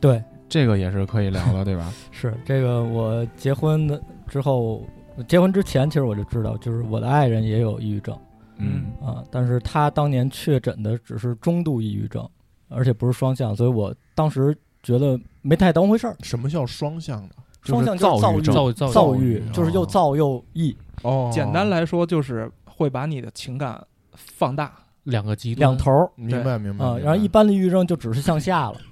[0.00, 1.92] 对，这个也是可以聊的，对吧？
[2.10, 2.82] 是这个。
[2.84, 4.82] 我结婚的之后，
[5.26, 8.18] 结婚之前其实我就知道，就是我的爱人也有抑郁症
[8.58, 12.28] 嗯啊，但是他当年确诊的只是中度抑郁症，
[12.68, 16.16] 而且不是双向，所以我当时觉得没太当回事儿。
[16.22, 17.34] 什么叫双向的？
[17.62, 23.84] 双向就是躁郁躁郁躁郁郁就是又躁又抑，哦，简单来说就是会把你的情感
[24.14, 24.72] 放大。
[25.04, 26.98] 两个极端两头儿明白明白啊。
[26.98, 28.86] 然后一般的抑郁症就只是向下了，嗯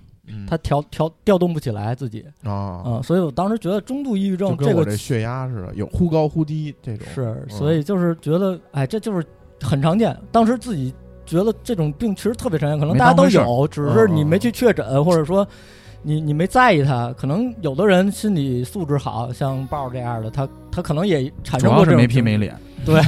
[0.49, 2.25] 他调调调动不起来自己。
[2.43, 2.53] 啊。
[2.53, 7.07] 啊，所以我当时觉得中度抑郁就症这个这血压似的，有忽高忽低这种。
[7.15, 7.51] 是，嗯。
[7.51, 9.25] 所以就是觉得，哎，这就是
[9.61, 10.17] 很常见。
[10.31, 15.47] 当时自己觉得这种病其实特别常见，可能大家都有，只是你嗯没去确诊，或者说
[16.03, 17.13] 你你没在意它。
[17.15, 22.55] 可能有的人心理素质好，像豹儿这样的，他他可能也产生过这种要是没皮没脸，
[22.85, 23.03] 对，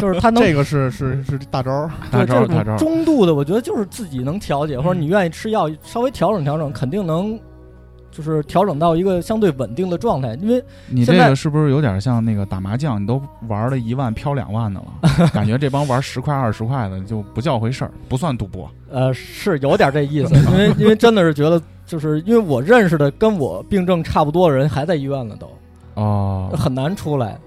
[0.00, 1.90] 就是他能 这个是是是大招儿。
[2.10, 2.78] 对这大招儿大招儿。
[2.78, 7.38] 中度的，我觉得就是自己能调节，或者你愿意吃药，稍微调整调整，肯定能。
[8.08, 13.02] 就是调整到一个相对稳定的状态，因为你这个是不是有点像那个打麻将？
[13.02, 18.70] 你都玩了一万飘两万的了，感觉这帮玩十块二十块的就不叫回事儿，不算赌博。
[18.90, 25.50] 呃是有点这意思，因为因为真的是觉得就是因为我认识的跟我病症差不多的人还在医院呢，都
[26.00, 27.38] 哦，很难出来。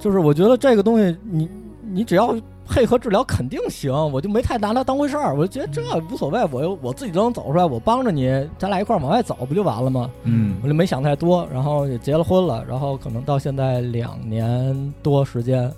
[0.00, 1.48] 就是我觉得这个东西你，
[1.92, 2.34] 你只要
[2.66, 8.28] 配合治疗肯定行，我就没太拿它当回事儿，我就觉得这无所谓，我又我自己都能走出来，我帮着你，
[8.58, 10.10] 咱俩一块儿往外走不就完了吗？
[10.24, 15.70] 嗯我就没想太多，然后也结了婚了，然后可能到现在两年多时间，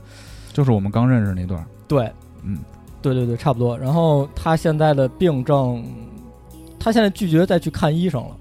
[0.52, 2.10] 就是我们刚认识那段，对，
[2.44, 2.58] 嗯，
[3.00, 3.76] 对对对，差不多。
[3.78, 5.82] 然后他现在的病症，
[6.78, 8.36] 他现在拒绝再去看医生了，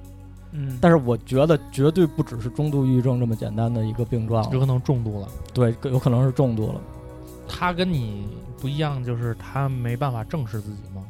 [0.52, 5.28] 嗯，但是我觉得绝对不只是中度抑郁症这么简单的一个病状有，可能重度了。
[5.54, 6.82] 对，有可能是重度了。
[7.47, 8.28] 他跟你
[8.60, 11.04] 不一样，就是他没办法正视自己吗？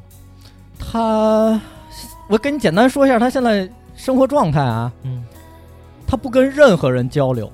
[0.78, 1.60] 他，
[2.28, 5.24] 我跟你简单说一下他现在生活状态啊，嗯，
[6.06, 7.50] 他不跟任何人交流。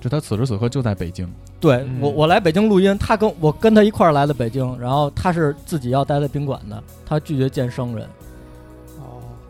[0.00, 8.10] 就他此时此刻就在北京，对、嗯我，我来北京录音，他跟我跟他一块儿来的北京，然后他是自己要待在宾馆的，他拒绝见生人，哦，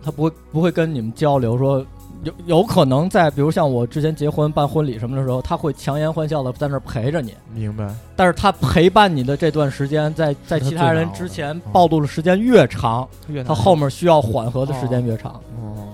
[0.03, 1.85] 他不会不会跟你们交流，说
[2.25, 7.93] 有有可能在比如像我之前结婚办婚礼什么的时候，他会强颜欢笑的在那儿陪着你，明白？
[8.15, 15.33] 但是他陪伴你的这段时间，在在其他人之前嗯暴露的时间越长，越他后面需要缓和的时间越长。
[15.61, 15.89] 哦，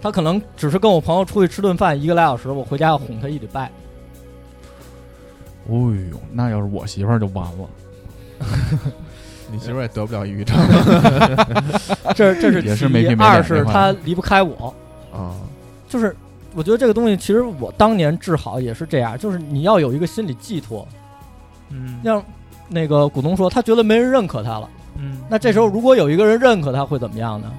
[0.00, 3.70] 他可能只是跟我朋友出去吃顿饭一个来小时，我回家要哄他一礼拜。
[5.70, 7.68] 哎呦，那要是我媳妇儿就完了，
[9.50, 10.56] 你媳妇儿也得不了抑郁症
[12.14, 14.74] 这这是也是没皮没脸二是他离不开我，
[15.12, 15.32] 啊？
[15.88, 16.14] 就是
[16.54, 20.86] 我觉得这个东西，其实我当年治好也是这样，就是你要有一个心理寄托。
[21.70, 22.22] 嗯像
[22.68, 27.50] 那个股东说，他觉得没人认可他了，嗯，那这时候如果有一个人认可他，会怎么样呢？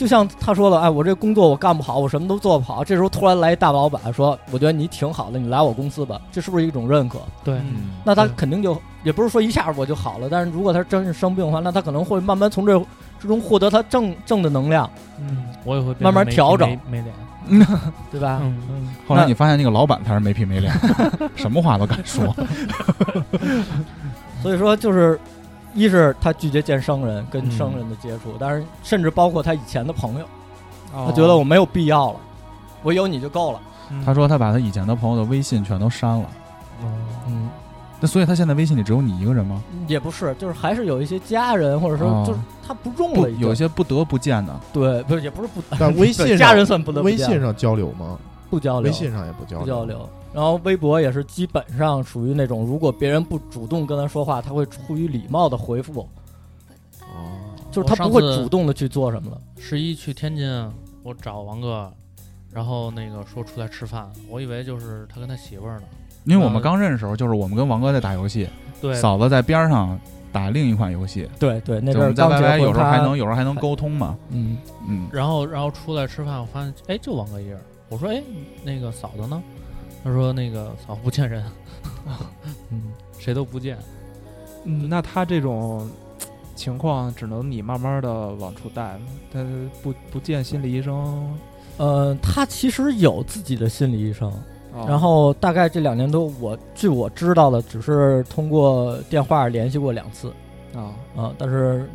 [0.00, 2.82] 就像他说的，哎，我这工作我干不好，我什么都做不好。
[2.82, 7.18] 这时候突然来一大老板说，我觉得你挺好的，你来我公司吧，这是不是一种认可？
[7.44, 12.78] 对，嗯那他肯定就也不是说一下我就好了，但是如果他真是生病的话，那他可能会慢慢从这
[13.18, 14.88] 之中获得他正正的能量，
[15.18, 17.14] 嗯我也会慢慢调整没没脸。
[18.10, 18.38] 对吧？
[18.42, 20.72] 嗯，嗯 后来你发现那个老板才是没皮没脸，
[21.36, 22.34] 什么话都敢说，
[24.42, 25.18] 所以说就是，
[25.74, 30.24] 一是他拒绝见生人，跟嗯生人的接触，但是甚至包括他以前的朋友，
[30.92, 31.06] 哦。
[31.08, 32.20] 他觉得我没有必要了，
[32.82, 33.60] 我有你就够了。
[33.90, 34.02] 嗯。
[34.04, 36.26] 他说他把他以前的朋友的微信全都删了，
[37.28, 37.48] 嗯，
[38.00, 39.62] 那所以他现在微信里只有你一个人吗？
[39.86, 42.24] 也不是，就是还是有一些家人，或者说哦。
[42.26, 47.18] 就是他不重了，有些不得不见的，对，不是也不是不，但微信家人算不得不见。
[47.18, 48.16] 微信上交流吗？
[48.48, 50.08] 不交流，微信上也不交不交流。
[50.32, 56.08] 然后微博也是基本上属于那种，如果别人不主动跟他说话，他会出于礼貌的回复，
[57.00, 57.34] 哦，
[57.72, 59.40] 就是他不会主动的去做什么了。
[59.58, 60.48] 十一去天津，
[61.02, 61.92] 我找王哥，
[62.52, 65.86] 然后那个说出来吃饭，我以为就是他跟他媳妇儿呢。
[66.24, 68.48] 因为我们刚认识的时候，就是我们跟王哥在打游戏，
[68.80, 69.98] 对，嫂子在边上
[70.30, 77.58] 打另一款游戏，对对，那就我们在阵儿刚 YY，有时候还能有时候还能沟通嘛，嗯，嗯，然后然后出来吃饭，我发现哎，就王哥一人。
[77.88, 78.22] 我说哎，
[78.62, 79.42] 那个嫂子呢？
[80.02, 81.44] 他说那个嫂子不见人，
[82.70, 82.82] 嗯，
[83.18, 83.76] 谁都不见。
[84.64, 85.88] 嗯，那他这种
[86.54, 89.44] 情况只能你慢慢的往出带嘛，他
[89.82, 91.38] 不不见心理医生，
[91.78, 94.30] 呃，他其实有自己的心理医生，
[94.74, 100.30] 哦然后大概这两年多，我据我知道的，只是通过电话联系过两次
[100.74, 101.88] 啊，啊、但是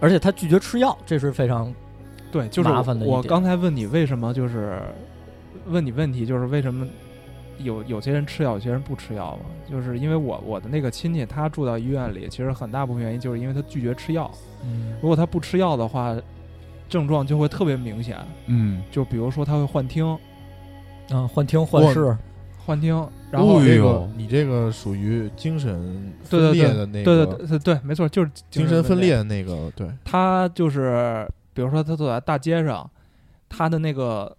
[0.00, 1.74] 而且他拒绝吃药，这是非常
[2.30, 4.80] 对，就是麻烦的我刚才问你为什么就是
[5.66, 6.86] 问你问题，就是为什么
[7.62, 9.44] 有有些人吃药，有些人不吃药嘛？
[9.70, 14.30] 就是因为我我的那个亲戚他住到医院里，其实很大部分原因就是因为他拒绝吃药。
[14.62, 16.16] 嗯如果他不吃药的话，
[16.88, 20.04] 症状就会特别明显，嗯，就比如说他会幻听，
[21.10, 22.16] 啊幻听幻视，
[22.58, 22.94] 幻听，
[23.30, 32.88] 然后这个你这个属于精神分对对对裂的那对个对对对，没错，就是精神分裂的那个，对，他就是，比如说他走在大街上，
[33.48, 34.36] 他的那个，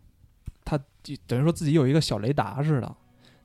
[0.63, 2.95] 他就等于说自己有一个小雷达似的，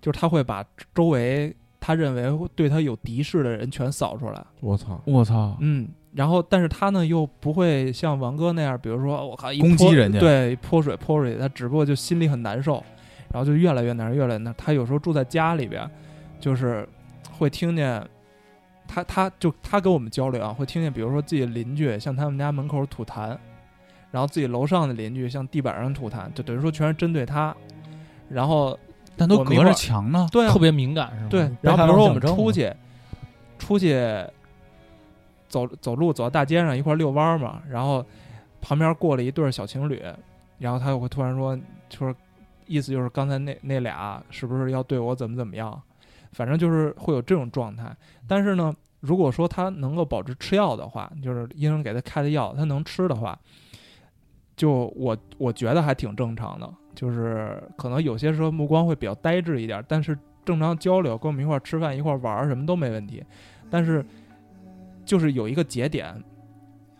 [0.07, 12.75] 就是他会把周围他认为对他有敌视的人全扫出来，我操，我操，嗯，然后但是他呢又不会像王哥那样，比如说我靠一攻击人家对，泼水泼水，他只不过就心里很难受，
[13.33, 14.55] 然后就越来越难，越来越难。
[14.57, 15.91] 他有时候住在家里边，
[16.39, 16.89] 就是
[17.33, 18.01] 会听见。
[18.87, 23.37] 他他就他跟我们交流啊，会听见，比如说自己的邻居向他们家门口吐痰，
[24.13, 27.53] 然后自己楼上的邻居向地板上吐痰，就等于说全是针对他。
[28.29, 28.79] 然后
[29.17, 31.29] 但都隔着墙呢，对啊特，别敏感是吗？
[31.31, 32.73] 对，然后比如说我们出去，
[33.59, 33.97] 出去
[35.49, 38.05] 走走路走到大街上一块儿遛弯儿嘛，然后
[38.61, 40.03] 旁边过了一对小情侣，
[40.59, 41.59] 然后他又会突然说，
[41.89, 42.15] 说
[42.67, 45.81] 意思就是刚才那那俩是不是要对我怎么怎么样？
[46.33, 47.95] 反正就是会有这种状态。
[48.29, 53.39] 但是呢，如果说他能够保持吃药的话，就是医生给他开的药，他能吃的话，
[54.57, 63.23] 就我我觉得还挺正常的，就是可能有些时候目光会比较呆滞一点，但是正常交流，跟我们一块儿吃饭、一块儿玩儿什么都没问题。
[63.71, 64.05] 但是
[65.05, 66.21] 就是有一个节点，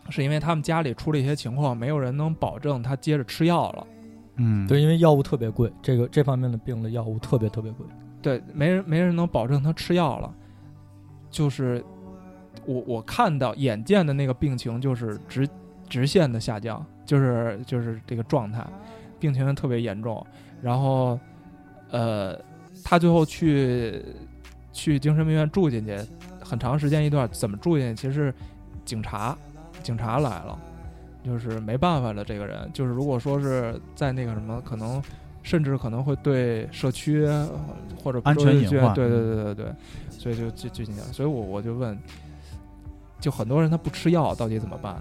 [0.09, 3.87] 是因为他们家里出了一些情况，没有人能保证他接着吃药了。
[4.35, 7.85] 嗯，对，因为药物特别贵，这个这方面的病的药物特别特别贵。
[8.21, 10.33] 对，没人没人能保证他吃药了，
[11.31, 11.83] 就是
[12.65, 15.47] 我我看到眼见的那个病情就是直
[15.87, 18.67] 直线的下降，就是就是这个状态，
[19.19, 20.25] 病情特别严重。
[20.61, 21.19] 然后
[21.89, 22.39] 呃，
[22.83, 24.03] 他最后去
[24.73, 25.97] 去精神病院住进去，
[26.43, 28.07] 很长时间一段，怎么住进去？
[28.07, 28.33] 其实
[28.83, 29.37] 警察
[29.83, 30.59] 警察来了，
[31.23, 35.01] 就是没办法了，这个人就是如果说是在那个什么，可能
[35.43, 37.27] 甚至可能会对社区
[38.03, 39.73] 或者安全隐患对对对对对对，
[40.09, 41.07] 所以就就就进去了。
[41.13, 41.97] 所以我我就问，
[43.19, 44.99] 就很多人他不吃药到底怎么办？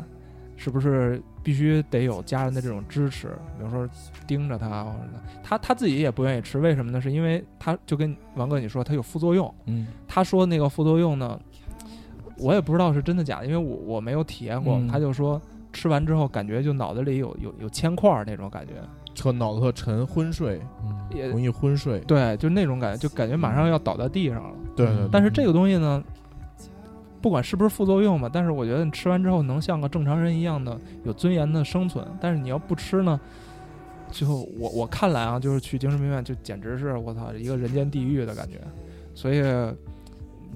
[0.57, 3.29] 是不是必须得有家人的这种支持？
[3.59, 3.89] 比如说
[4.27, 4.99] 盯着他，或者
[5.43, 7.01] 他他自己也不愿意吃，为什么呢？
[7.01, 11.39] 是因为他就跟王哥你说他有副作用，嗯，他说那个副作用呢，
[12.39, 14.77] 我也不知道是真的假的，因为我我没有体验过。
[14.77, 15.41] 嗯他就说
[15.73, 18.73] 吃完之后感觉就脑子里有有有铅块儿那种感觉，
[19.15, 22.01] 特脑子特沉，昏睡，嗯也容易昏睡。
[22.01, 24.57] 对，就那种感觉，就感觉马上要倒在地上了。
[24.75, 26.03] 对但是这个东西呢，
[27.27, 32.07] 不管是不是副作用吧，但是我觉得你吃完之后能像个正常人一样的有尊严的生存。
[32.21, 33.21] 但是你要不吃呢，
[34.13, 38.61] 就我我看来啊，就是去精神病院就简直是我操一个人间地狱的感觉，
[39.13, 39.43] 所以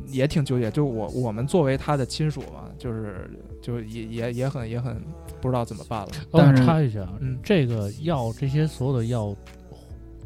[0.06, 0.70] 也挺纠结。
[0.70, 3.28] 就我我们作为他的亲属嘛，就是
[3.60, 5.02] 就也也也很也很
[5.40, 6.08] 不知道怎么办了。
[6.30, 9.34] 但但是插一下，嗯这个药这些所有的药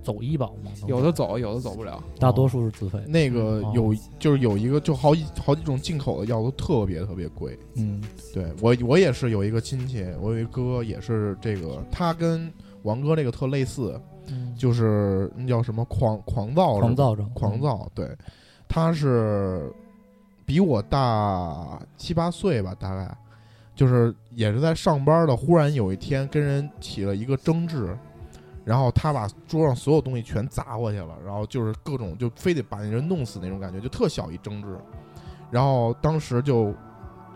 [0.05, 0.71] 走医保吗？
[0.87, 2.01] 有的走，有的走不了。
[2.21, 3.01] 大多数是自费。
[3.09, 7.59] 那个哦有就是有一个就好几好几种进口的药都特别特别贵。
[7.75, 8.03] 嗯
[8.33, 12.53] 对我我也是有一个亲戚，我有一哥也是这个，他跟
[12.83, 13.99] 王哥这个特类似，
[14.29, 18.15] 嗯就是那叫什么狂狂躁狂躁症，狂躁，对，
[18.69, 19.73] 他是
[20.45, 23.17] 比我大七八岁吧，大概
[23.75, 27.97] 就是也是在上班的，忽然有一天跟人起了一个争执，
[28.65, 34.69] 然后他把桌上所有东西全砸过去了，然后就是各种就非得把那人弄死那种感觉，就特小一争执，
[35.51, 36.75] 然后当时就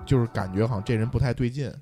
[0.07, 1.73] 就是感觉好像这人不太对劲。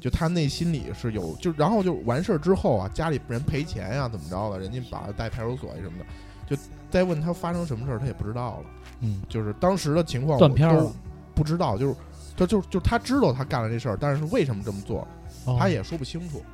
[0.00, 6.06] 就他内心里是有，就然后就完事儿之后啊，家里人赔钱呀、怎么着的，人家把他带派出所呀什么的，
[6.46, 8.66] 就再问他发生什么事儿，他也不知道了。
[9.00, 10.92] 嗯就是当时的情况我都断片了
[11.34, 11.96] 不知道，就是
[12.36, 15.04] 就就就他知道他干了这事儿，但是为什么这么做，
[15.46, 16.44] 哦他也说不清楚，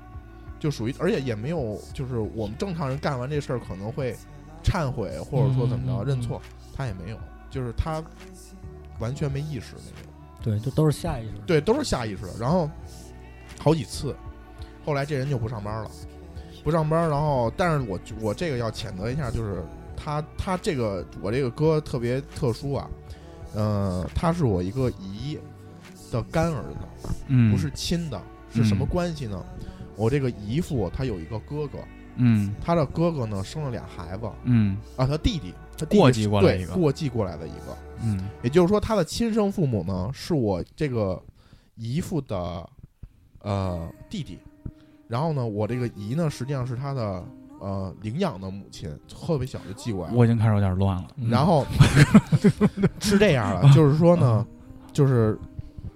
[0.64, 4.16] 就属于而且也没有就是我们正常人干完这事儿可能会
[4.62, 6.40] 忏悔或者说怎么着、嗯嗯嗯认错，
[6.74, 7.18] 他也没有，
[7.50, 8.02] 就是他
[8.98, 10.10] 完全没意识那种，
[10.42, 11.32] 对，就都是下意识。
[11.46, 12.32] 对，都是下意识的。
[12.40, 12.70] 然后
[13.58, 14.16] 好几次，
[14.86, 15.90] 后来这人就不上班了，
[16.64, 19.62] 不上班，然后但是我我这个要谴责一下，就是
[19.94, 22.90] 他他这个我这个哥特别特殊啊，
[23.54, 25.38] 呃，他是我一个姨
[26.10, 28.18] 的干儿子，嗯，不是亲的，
[28.50, 29.44] 是什么关系呢？
[29.96, 31.78] 我这个姨父他有一个哥哥，
[32.16, 32.54] 嗯。
[32.64, 34.76] 他的哥哥呢生了俩孩子嗯。
[34.96, 38.28] 啊，他弟弟他弟弟过继是过来一个对过继过来的一个，嗯。
[38.42, 41.20] 也就是说他的亲生父母呢是我这个
[41.76, 42.68] 姨父的
[43.40, 44.38] 呃弟弟，
[45.08, 47.24] 然后呢我这个姨呢实际上是他的
[47.60, 51.08] 呃领养的母亲，特别小就寄过来了，我已经开始有点乱了。
[51.16, 51.66] 嗯然后
[53.00, 54.46] 是这样的， 就是说呢，
[54.92, 55.38] 就是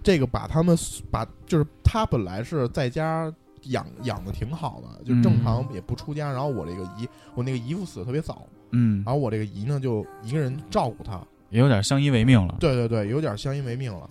[0.02, 0.76] 这个把他们
[1.10, 3.32] 把就是他本来是在家
[3.64, 6.30] 养养的挺好的，就正常也不出家。
[6.30, 12.56] 然后我这个姨，我那个姨父死的特别早，嗯，然后我这个姨呢就一个人照顾他，也有点相依为命了。
[12.60, 14.08] 对对对，有点相依为命了。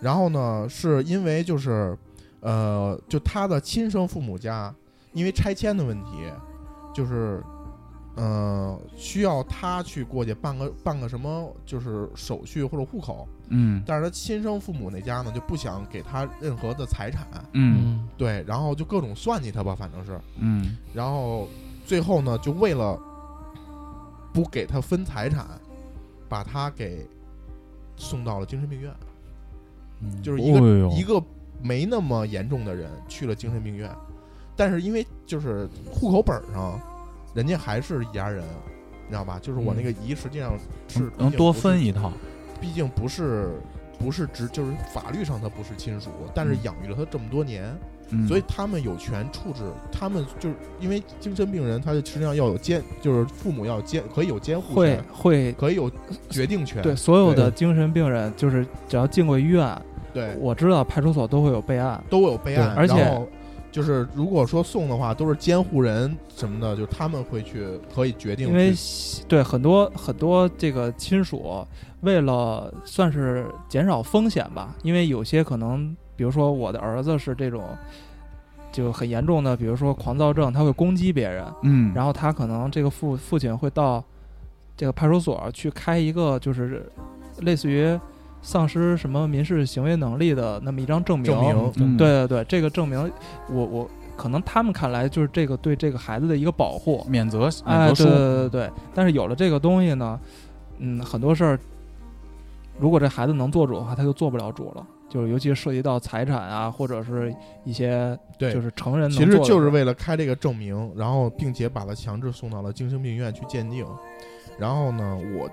[0.00, 1.96] 然后呢，是因为就是
[2.40, 4.74] 呃，就他的亲生父母家
[5.12, 6.10] 因为拆迁的问题，
[6.94, 7.42] 就是
[8.14, 13.82] 呃需要他去过去办个办个什么就是手续或者户口，嗯。
[13.86, 18.08] 但是他亲生父母那家呢就不想给他任何的财产，嗯。
[18.16, 20.76] 对，然后就各种算计他吧，反正是，嗯。
[20.92, 21.48] 然后
[21.84, 22.98] 最后呢就为了
[24.32, 25.46] 不给他分财产，
[26.28, 27.06] 把他给
[27.96, 28.92] 送到了精神病院。
[30.00, 30.22] 嗯。
[30.22, 31.22] 就是一个、哦一个
[31.62, 33.90] 没那么严重的人去了精神病院，
[34.54, 36.78] 但是因为就是户口本上，
[37.34, 38.44] 人家还是一家人，
[39.04, 39.38] 你知道吧？
[39.40, 40.52] 就是我那个姨实际上
[40.86, 42.12] 是能能多分，一套。
[42.60, 43.50] 毕竟不是
[43.98, 47.64] 不是直就是法律上他不是亲属，但是嗯养育了他这么多年，
[48.10, 49.62] 嗯，所以他们有权处置。
[49.90, 55.90] 他们就是因为精神病人，他就实际上要有监，就是父母要监，可以有监护会权，会可以有
[56.28, 56.82] 决定权。
[56.82, 59.66] 对所有的精神病人，就是只要进过医院，
[60.12, 62.02] 对，我知道派出所都会有备案。
[62.10, 63.26] 都有备案，而且然后
[63.76, 68.72] 就是如果说送的话，都是监护人什么的，就他们会去可以决定因为
[69.28, 71.62] 对很多很多这个亲属
[72.00, 77.68] 为了算是减少风险吧，因为有些可能，比如说我的儿子是这种
[78.72, 84.02] 就很严重的，比如说狂躁症，他会攻击别人，嗯，然后他可能这个父父亲会到
[84.74, 86.90] 这个派出所去开一个就是
[87.40, 88.00] 类似于
[88.46, 91.26] 丧失什么民事行为能力的那么一张证明。
[91.26, 91.72] 证明。
[91.78, 93.12] 嗯对对对，这个证明
[93.50, 97.04] 我我可能他们看来就是这个对这个孩子的一个保护。
[97.08, 100.20] 免责哎，免责书，对对对对，但是有了这个东西呢，
[100.78, 101.58] 嗯，很多事儿，
[102.78, 104.86] 如果这孩子能做主的话，他就做不了主了。
[105.08, 107.34] 就是尤其涉及到财产啊，或者是
[107.64, 113.84] 一些对就是成人能其实就是为了开这个证明，然后并且把他强制送到了精神病院去鉴定。
[114.58, 115.48] 然后呢，我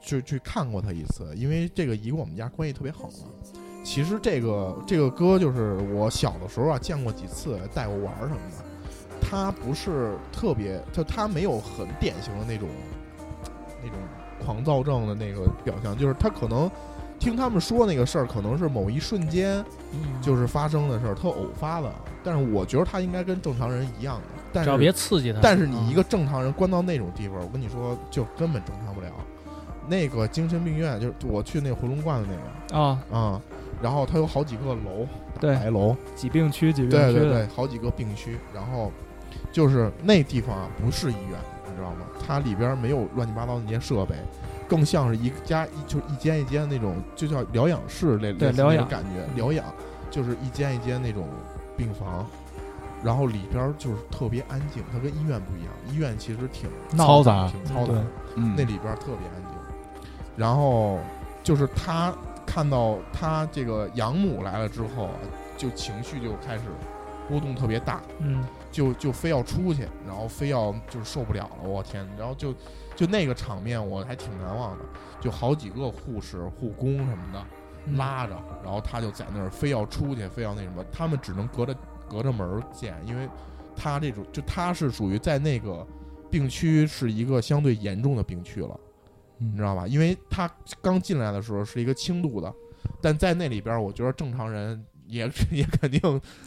[0.00, 3.28] 就去看过他一次，因为这个姨跟我们家关系特别好嘛。
[3.82, 8.64] 其实这个这个哥就是我小的时候啊见过几次，带我玩什么的。
[9.20, 12.68] 他不是特别，就他没有很典型的那种
[13.82, 13.96] 那种
[14.44, 16.70] 狂躁症的那个表象，就是他可能
[17.18, 21.92] 听他们说那个事儿，可能是某一瞬间嗯就是发生的事儿，特偶发的。
[22.24, 25.38] 但是我觉得他应该跟正常人一样的，但只要别是刺激他。
[25.42, 29.08] 但是你一个个正常人关到那种地方，我跟你说就根本正常不了。
[29.90, 33.42] 那个精神病院就是我去那个回龙观的那个啊，啊、
[33.82, 35.04] 然后它有好几个楼，
[35.40, 38.92] 对大白楼，疾病区、疾病区的对对对，好几个病区，然后
[39.50, 41.38] 就是那地方啊不是医院，
[41.68, 42.06] 你知道吗？
[42.24, 44.14] 它里边没有乱七八糟的那些设备，
[44.68, 49.64] 更像是一家一就是一间一间那种，就叫疗养室类类似那对疗养种感觉，疗养
[50.08, 51.26] 就是一间一间那种
[51.76, 52.24] 病房。
[53.02, 55.72] 然后里边就是特别安静，它跟医院不一样。
[55.90, 56.68] 医院其实挺
[56.98, 59.49] 嘈杂挺嘈杂的，嗯，那里边特别安静。
[60.40, 60.98] 然后
[61.42, 62.14] 就是他
[62.46, 65.12] 看到他这个养母来了之后啊，
[65.54, 66.62] 就情绪就开始
[67.28, 72.08] 波动特别大，嗯，就就非要出去，然后非要就是受不了了，我天！
[72.18, 72.54] 然后就
[72.96, 74.84] 就那个场面我还挺难忘的，
[75.20, 77.44] 就好几个护士、护工什么的
[77.84, 78.34] 嗯拉着，
[78.64, 81.76] 然后他就在那儿非要出去，非要那什么，他们只能隔着
[82.08, 83.28] 隔着门见，因为
[83.76, 85.86] 他这种就他是属于在那个
[86.30, 88.80] 病区是一个相对严重的病区了。
[89.40, 89.86] 你知道吧？
[89.86, 90.48] 因为他
[90.80, 92.52] 刚进来的时候是一个轻度的，
[93.00, 96.00] 但在那里边儿，我觉得正常人也也肯定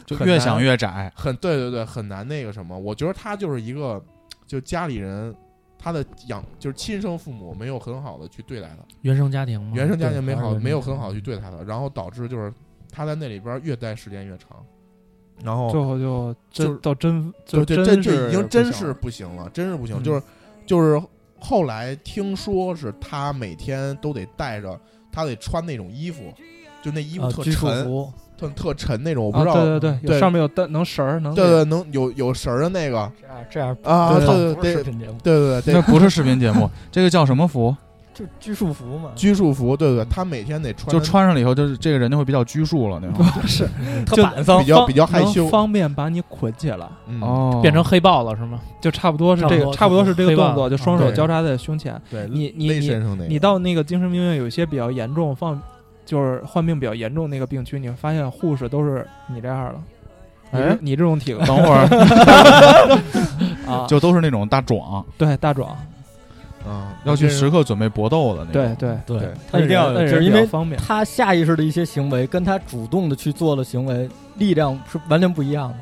[0.06, 2.78] 就越很难想越窄，很对对对，很难那个什么。
[2.78, 4.02] 我觉得他就是一个，
[4.46, 5.34] 就家里人
[5.76, 12.52] 他的养就是亲生父母没有很好的去对待他，原生家庭嘛，原生家庭没好没有很好地去对待他，然后导致就是
[12.90, 14.64] 他在那里边儿越待时间越长，
[15.42, 19.96] 然后最后就就是真到真对对，这真这已经真是不行了不行了，真是不行。
[19.98, 20.22] 嗯就是
[20.64, 21.02] 就是
[21.44, 24.80] 后来听说是他每天都得带着，
[25.12, 26.32] 他得穿那种衣服，
[26.82, 29.54] 就那衣服啊，特沉，服，特特沉那种，我不啊知道。
[29.54, 37.76] 对对对，对上面有灯能绳儿能对对，能有有绳儿的那个，这样这样啊对对对不是视频节目，对对对，那不是视频节目，这个叫什么服？
[38.14, 43.26] 就拘束服嘛，拘束服，对对对，他每天得穿，就穿上了以后，就是这个人就会比较拘束了那种。
[43.26, 43.68] 不 是
[44.06, 48.60] 特就板桑比，较比较害羞方便把你捆起来，嗯，哦，变成黑豹了是吗？
[48.80, 52.00] 就差不多是这个，差不多是这个动作，就双手交叉在胸前。
[52.08, 52.90] 对，你你你
[53.28, 55.60] 你到那个精神病院，有一些比较严重，放
[56.06, 59.74] 就是患病比较严重那个病区，你会发现护士都是你这样的。
[60.50, 61.82] 你哎你这种体格等会儿
[63.66, 65.76] 啊，就都是那种大壮，对大壮，
[66.66, 68.76] 啊，要去时刻准备搏斗的那种。
[68.76, 70.80] 对对对对，他一定要有就是因为方便。
[70.80, 75.76] 他下意识的一些行为跟他主动的去做的行为力量是完全不一样的。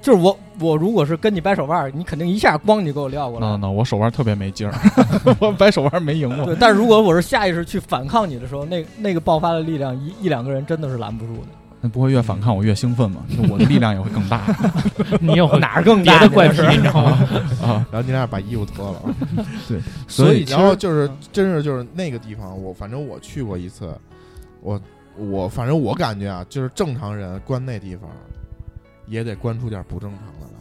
[0.00, 3.46] 就是我我如果是跟你掰手腕儿，你肯定一下咣你就给我撂过来。
[3.46, 4.74] 那那我手腕特别没劲儿，
[5.40, 6.46] 我掰手腕没赢过。
[6.46, 11.48] 对，但是如果我是下意识去反抗你的时候，那那个爆发的力量一一两个人真的是拦不住的。
[11.80, 13.22] 那不会越反抗我越兴奋吗？
[13.30, 14.42] 就我的力量也会更大
[15.20, 17.18] 你有 哪儿更别大的怪癖，你知道吗？
[17.62, 17.86] 啊！
[17.92, 19.14] 然后你俩把衣服脱了。
[19.68, 23.94] 对所以然后就是真是就是那个地方，我反正我去过一次，
[24.60, 24.80] 我
[25.16, 28.10] 我反正我感觉啊，就是正常人关那地方，
[29.06, 30.57] 也得关出点不正常的来。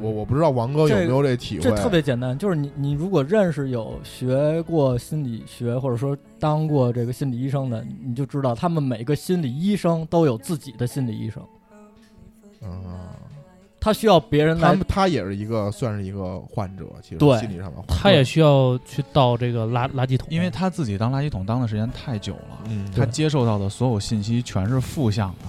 [0.00, 1.62] 我我不知道王哥有没有这体会？
[1.62, 11.42] 这特别简单，就是你你如果认识有学过心理学或者说当过这个心理医生的，你就知道他们每个心理医生都有自己的心理医生，
[12.62, 12.82] 嗯，
[13.78, 17.94] 他需要别人来他他也是一个算是一个患者，其实对心理上的患者。
[17.94, 25.44] 他也需要去倒这个垃垃圾桶，因为他自己当垃圾桶当的时间太久了，嗯，他接受到的所有信息全是负向的，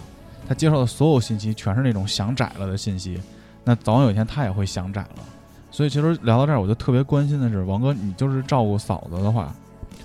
[0.45, 3.17] 他接受的所有信息全是那种想窄了的信息，
[3.65, 5.23] 那早晚有一天他也会想窄了。
[5.71, 9.53] 所以其实聊到这儿，我就特别关心的是，王哥，你就是照顾嫂子的话，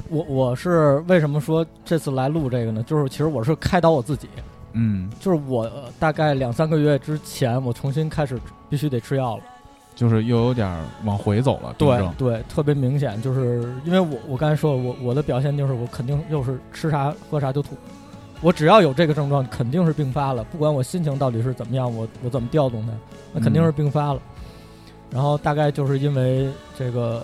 [0.09, 2.83] 我我是为什么说这次来录这个呢？
[2.83, 4.29] 就是其实我是开导我自己，
[4.73, 8.37] 嗯，就是我呃大概两三个月之前，我重新开始
[8.69, 9.45] 必须得吃药了。
[9.95, 17.77] 就是又有点儿往回走了，对对，特别明显，就是因为我我刚才说，我我的表现就是我肯定又是吃啥喝啥就吐，
[18.43, 22.93] 我只要有这个症状，肯定是并发了，不管我心情到底是怎么样，我我怎么调动它，
[23.35, 24.21] 那肯定是并发了。
[25.11, 27.23] 然后大概就是因为这个，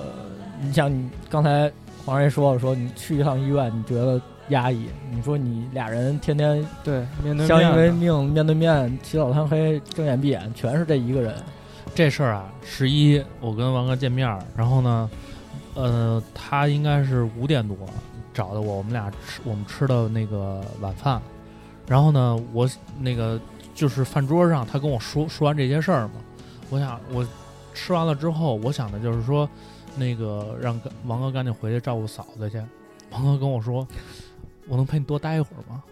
[0.61, 1.71] 你像你刚才
[2.05, 11.35] 黄爷说了，说你去一趟医院，你觉得压抑，你说你俩人天天对，面对相依为命，面对面起早贪黑，睁眼闭眼，全是这一个人。
[11.95, 15.09] 这事儿啊，十一我跟王哥见面，然后呢，
[15.75, 17.75] 呃，他应该是五点多
[18.37, 21.20] 找的我，我们俩吃我们吃的那个晚饭，
[21.89, 22.68] 然后呢，我
[23.01, 23.41] 那个
[23.74, 26.14] 就是饭桌上他跟我说说完这些事儿嘛，
[26.68, 27.26] 我想我
[27.72, 29.49] 吃完了之后，我想的就是说，
[29.97, 32.62] 那个让王哥赶紧回去照顾嫂子去。
[33.11, 33.89] 王哥跟我说，
[34.68, 35.82] 我能陪你多待一会儿吗？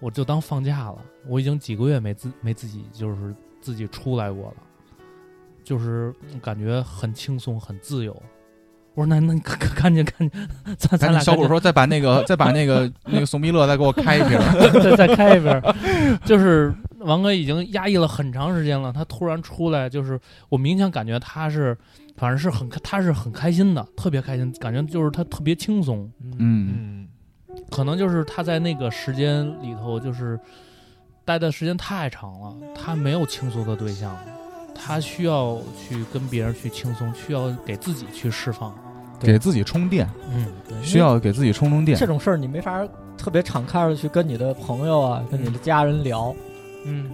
[0.00, 4.56] 我就当放假了，我已经几个月没自没自己就是自己出来过了。
[5.64, 8.14] 就是感觉很轻松、很自由。
[8.96, 16.18] 我说那那你赶紧赶紧，咱咱俩赶紧紧小虎说再把那个再把那个那个宋碧乐再给我开一瓶儿， 再再开一瓶儿。
[16.24, 20.18] 就是王哥已经压抑了很长时间了，他突然出来，就是
[20.48, 21.76] 我明显感觉他是，
[22.16, 26.10] 反正是很他是很开心的，特别开心，感觉就是他特别轻松。
[26.22, 27.08] 嗯嗯，
[27.70, 30.40] 可能就是他在那个时间里头，就是
[31.22, 34.16] 待的时间太长了，他没有倾诉的对象，
[34.74, 38.74] 他需要去跟别人去轻松，需要给自己去释放。
[39.20, 40.46] 给自己充电，嗯，
[40.82, 42.06] 需要给自己充充电这。
[42.06, 42.86] 种事儿你没法
[43.16, 46.34] 特别敞开的去跟你的朋友啊、跟你的家人聊，
[46.84, 47.10] 嗯，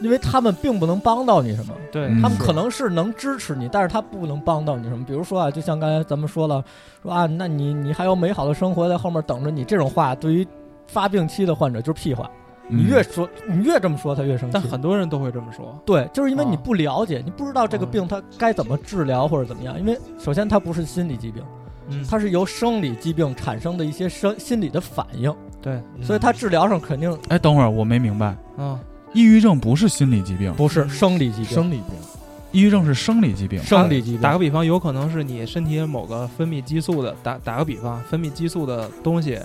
[0.00, 1.72] 因为他们并不能帮到你什么。
[1.92, 5.04] 对，嗯他们可能是能支持你，但是他不能帮到你什么。
[5.04, 6.62] 比如说啊，就像刚才咱们说了，
[7.02, 10.46] 说啊，那你你还有美好的生活在后面等着你，这种话对于
[10.86, 12.30] 发病期的患者就是屁话。
[12.68, 14.62] 你嗯越说，你越这么说，他越生气但。
[14.62, 15.80] 很多人都会这么说。
[15.86, 19.78] 对，就是因为你啊不了解，你不知道这个嗯病它该怎么治疗或者怎么样。
[19.78, 21.42] 因为首先它不是心理疾病，
[21.88, 28.78] 嗯，它是由生理疾病产生的一些生心理的反应，对，所以它治疗上肯定哎，等会儿我没明白，嗯，
[29.12, 31.94] 抑郁症不是心理疾病，不是生理疾病，生理病，
[32.52, 33.62] 抑郁症是生理疾病。
[33.62, 34.20] 生理疾病。
[34.20, 39.38] 打个比方，有可能是你身体某个分泌激素的，打打个比方，分泌激素的东西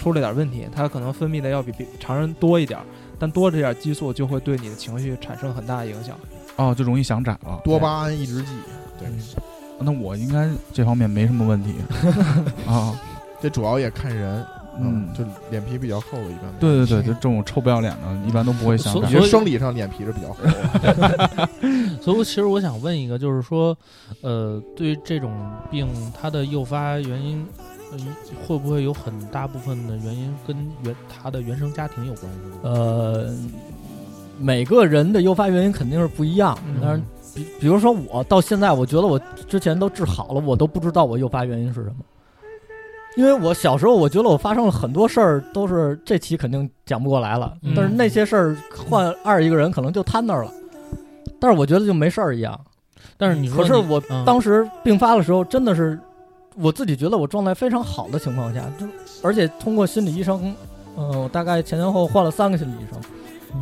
[0.00, 2.86] 出了点问题，它可能分泌的要比比常人多一点儿，
[3.18, 6.16] 但多这点激素就会对你的情绪产生很大的影响。
[6.56, 7.60] 哦，就容易想窄了。
[7.62, 8.48] 多巴胺抑制剂，
[8.98, 9.08] 对，
[9.78, 11.74] 那我应该这方面没什么问题
[12.66, 12.98] 啊。
[13.42, 14.44] 这主要也看人，
[14.78, 19.14] 嗯就脸皮比较厚的，一般对对对，就这种臭不要脸的，一般都不会想所窄你。
[19.14, 21.48] 是生理上脸皮是比较厚的，
[22.02, 23.76] 所以我其实我想问一个，就是说，
[24.20, 25.32] 呃，对于这种
[25.70, 25.88] 病，
[26.20, 27.46] 它的诱发原因，
[27.92, 27.98] 呃，
[28.46, 32.38] 会不会有很大部分的原因跟原他的原生家庭有关系？
[32.62, 33.30] 呃，
[34.38, 37.02] 每个人的诱发原因肯定是不一样，嗯但是
[37.34, 39.18] 比比如说我到现在，我觉得我
[39.48, 41.96] 之前都治好了，我都不知道我诱发原因是什么。
[43.16, 47.54] 因为我小时候，我觉得我发生了很多事儿，都是这期肯定讲不过来了。
[47.62, 50.52] 嗯但是那些事儿换二一个人，可能就瘫那儿了。
[51.40, 52.58] 但是我觉得就没事儿一样。
[53.16, 55.98] 但是你说可是我嗯当时病发的时候，真的是
[56.56, 58.86] 我自己觉得我状态非常好的情况下，就
[59.22, 60.54] 而且通过心理医生，
[60.96, 63.00] 嗯、我大概前前后后换了三个心理医生，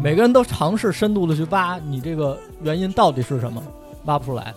[0.03, 3.63] 每个人都尝试深度的去挖你这个原因到底是什么，
[4.07, 4.55] 挖不出来。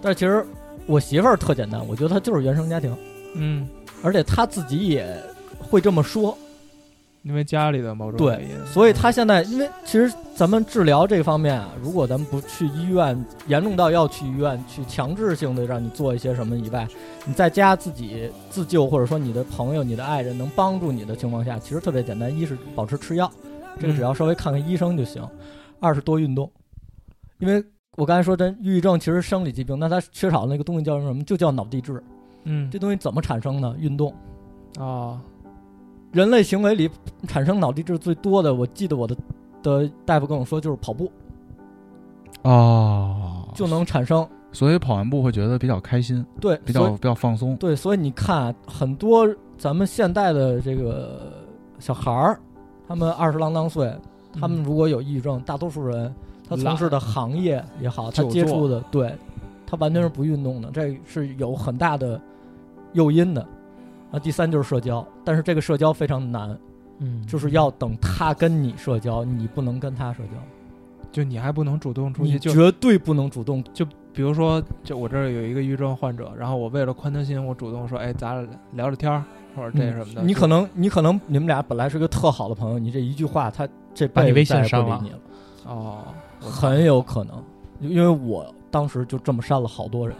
[0.00, 0.46] 但是其实
[0.86, 2.96] 我媳妇儿特简单，我觉得她就是原生家庭，
[3.34, 3.68] 嗯，
[4.02, 5.20] 而且她自己也
[5.58, 6.36] 会这么说。
[7.22, 16.86] 因为家里的某种对原因，所以他现在，因为其实咱们治疗这方面啊，如果咱们不去医院，严重到要去医院去强制性的让你做一些什么以外，
[17.24, 22.36] 你在家自己自救，或者说你的朋友、你的爱人能帮助你的情况下，其实特别简单。
[22.36, 23.30] 一是保持吃药，
[23.78, 25.22] 这个只要稍微看看医生就行；
[25.78, 26.50] 二是多运动，
[27.38, 27.64] 因为
[27.96, 31.22] 我刚才说这抑郁症其实生理疾病，那它缺少那个东西叫什么？
[31.22, 32.02] 就叫脑地质。
[32.44, 33.76] 嗯这东西怎么产生呢？
[33.78, 34.12] 运动。
[34.78, 35.20] 啊，
[36.12, 36.88] 人类行为里
[37.26, 39.16] 产生脑地质最多的，我记得我的
[39.62, 41.10] 的大夫跟我说，就是跑步
[42.42, 44.26] 哦，就能产生。
[44.52, 47.56] 所以跑完步会觉得比较开心，对，比较比较放松。
[47.56, 51.32] 对，所以你看啊，很多咱们现代的这个
[51.78, 52.38] 小孩儿，
[52.86, 53.90] 他们二十郎当岁，
[54.38, 56.14] 他们如果有抑郁症，大多数人
[56.46, 59.14] 他从事的行业也好，他接触的，对
[59.66, 62.20] 他完全是不运动的，这是有很大的
[62.92, 63.46] 诱因的。
[64.12, 66.56] 啊，第三就是社交，但是这个社交非常难，
[66.98, 70.32] 嗯，就是要等他跟你社交，你不能跟他社交。
[71.10, 73.84] 就你还不能主动出你去，就绝对不能主动，就
[74.14, 79.22] 比如说，就我这儿有一个抑郁症患者，然后我为了宽他心，我主动说，哎，咱俩聊聊天儿，
[79.54, 80.22] 或者这什么的。
[80.22, 85.18] 嗯你可能你可能你们俩本来是个特好的朋友，你这一句话，他这把你微信辈子再也不删了你了，
[85.66, 85.98] 哦，
[86.40, 87.44] 很有可能，
[87.80, 90.16] 因为我当时就这么删了好多人。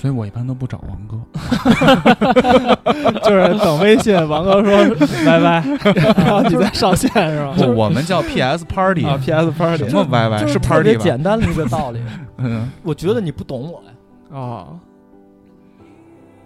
[0.00, 1.18] 所以我一般都不找王哥。
[3.22, 4.94] 就是等微信，王哥说
[5.26, 5.62] 拜拜，
[6.16, 7.52] 然后你再上线是吧？
[7.56, 11.02] 不，我们叫 PS Party，啊，PS Party 什么 YY 就是特 Party 吧？
[11.02, 12.00] 简单的一个道理。
[12.38, 13.90] 嗯，我觉得你不懂我呀，
[14.30, 14.78] 哦，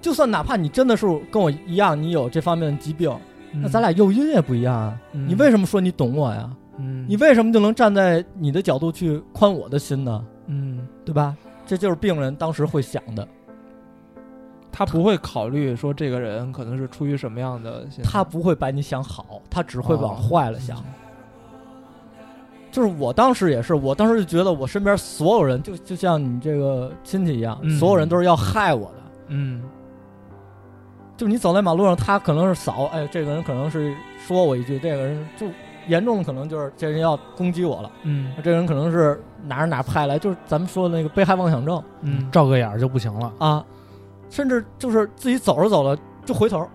[0.01, 3.09] 就算哪怕你真的是跟我一样，你有这方面的疾病，
[3.53, 4.99] 那咱俩诱因也不一样啊。
[5.13, 6.51] 嗯你为什么说你懂我呀？
[6.79, 10.25] 嗯，你为什么就能站在你的角度去宽我的心呢？
[10.49, 11.37] 嗯，对吧？
[11.67, 13.27] 这就是病人当时会想的，
[14.77, 20.83] 他不会考虑说这个人可能是出于什么样的心态，他不会把你想好，他只会往哦坏了想。
[22.73, 27.79] 就是我当时也是，我当时就觉得我身边所有人就就像你这个亲戚一样，嗯。
[27.79, 28.97] 所有人都是要害我的。
[29.29, 29.63] 嗯。
[31.17, 35.47] 就你走在马路上，他可能是扫，哎，这个人可能是说我一句，这个人就
[35.87, 38.33] 严重的可能就是这人要攻击我了，嗯。
[38.43, 41.81] 这个人可能是哪儿哪儿派来，就是咱们说的那个被害妄想症。
[42.01, 43.33] 嗯，照个眼儿就不行了。
[43.39, 43.65] 啊，
[44.35, 46.69] 甚至就是自己走着走着就回头，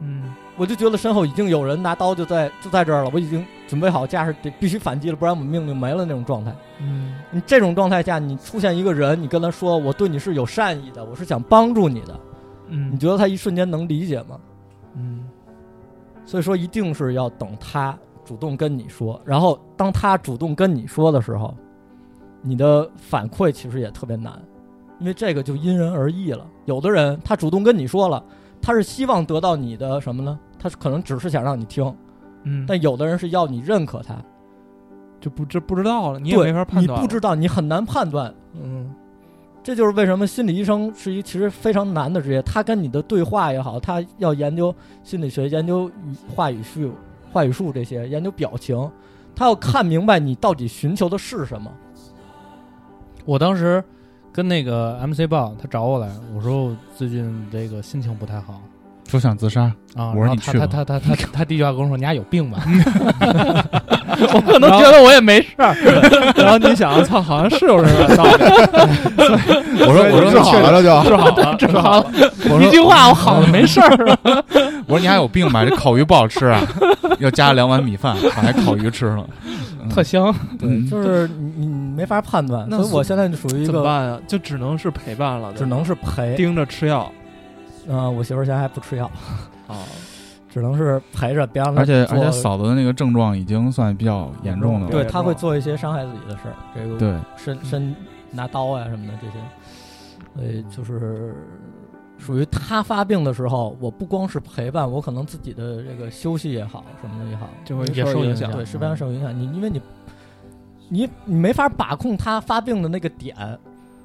[0.00, 0.34] 嗯。
[0.58, 6.54] 我就觉得身后已经有人拿刀就在就在这儿了，我已经准备好架势得必须反击了，不然我命就没了那种状态。
[6.78, 7.14] 嗯。
[7.30, 12.20] 你这种状态下，你出现一个人，你跟他说我对你是有善意的，我是想帮助你的，
[12.68, 14.38] 嗯，你觉得他一瞬间能理解吗？
[14.94, 15.26] 嗯。
[16.26, 21.56] 所以说，一定是要等他主动跟你说，然后当他主动跟你说的时候，
[22.42, 24.38] 你的反馈其实也特别难，
[25.00, 26.46] 因为这个就因人而异了。
[26.66, 28.22] 有的人他主动跟你说了，
[28.62, 30.38] 他是希望得到你的什么呢？
[30.58, 31.92] 他可能只是想让你听，
[32.44, 34.14] 嗯，但有的人是要你认可他，
[35.20, 38.32] 就不知不知道了，你也没法判断，你不知道，你很难判断。
[38.54, 38.94] 嗯
[39.62, 42.40] 这就是为什么心理医生是一其实非常难的职业。
[42.40, 46.92] 他跟你的对话也好，他要研究心理学、研究语话语术、
[47.30, 48.90] 话语术这些，研究表情，
[49.34, 51.70] 他要看明白你到底寻求的是什么。
[53.26, 53.84] 我当时
[54.32, 58.60] 跟那个 MC 豹他找我来，我说我最近这个心情不太好。
[59.08, 59.62] 说想自杀，
[59.96, 62.64] 啊，我说然后他他他他他 他第一句话跟我说：“你俩有病吧？”
[64.34, 65.74] 我可能觉得我也没事儿，
[66.36, 68.30] 然后你想，操，好像是有这个道理，
[69.80, 72.06] 我说 我说治好了就治好了，治好了，
[72.44, 73.88] 我说一句话我好了没事儿。
[74.04, 74.18] 了。
[74.86, 75.64] 我说你还有病吧？
[75.64, 76.60] 这烤鱼不好吃啊，
[77.18, 79.24] 又加两碗米饭，把那烤鱼吃了。
[79.44, 79.88] 嗯。
[79.88, 80.88] 特香，对。
[80.88, 84.18] 就是你你你没法判断，那所以我现在就属于一个怎么办啊？
[84.26, 86.34] 就只能是陪伴了，只能是陪。
[86.36, 87.10] 盯着吃药。
[87.88, 89.10] 嗯、我媳妇儿现在还不吃药，
[89.66, 89.74] 啊。
[90.50, 94.90] 只能是陪着，别让他而且而且嫂子的那个症状已经算比较严重的了。
[94.90, 97.94] 对，对她会做一些伤害自己的事儿，这个对，身身
[98.30, 99.38] 拿刀啊什么的这些，
[100.34, 101.34] 所以就是
[102.18, 109.36] 属于他发病的时候，我不光是陪伴，我可能自己的这个休息也好，什么的也好，就会也受影响对，是非常受影响。
[109.38, 109.80] 你因为你
[110.88, 113.36] 你你没法把控他发病的那个点，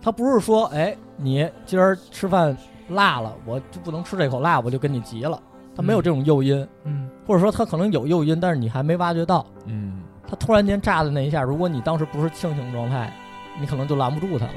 [0.02, 2.56] 他不是说哎你今儿吃饭
[2.90, 5.42] 辣了，我就不能吃这口辣，我就跟你急了，
[5.76, 9.46] 他没有这种诱因，嗯或者说他可能有诱因，但是你还没挖掘到。
[9.66, 13.12] 嗯，他突然间炸的那一下，如果你当时不是清醒状态，
[13.60, 14.54] 你可能就拦不住他了。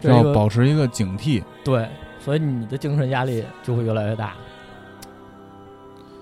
[0.00, 1.42] 这要保持一个警惕。
[1.64, 1.88] 对，
[2.20, 4.34] 所以你的精神压力就会越来越大。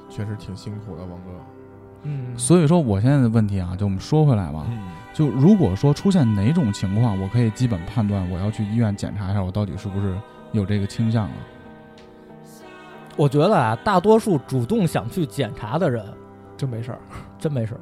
[0.09, 1.31] 确实挺辛苦的，王哥。
[2.05, 4.79] 嗯，所以说，我现在的问题啊，就我们说回来吧，嗯，
[5.13, 10.17] 就如果说出现哪种情况，我可以基本判断我要去医院检查一下，我到底是不是
[10.53, 11.35] 有这个倾向了。
[13.17, 16.05] 我觉得啊，大多数主动想去检查的人，
[16.57, 16.99] 真没事儿。
[17.39, 17.81] 真没事儿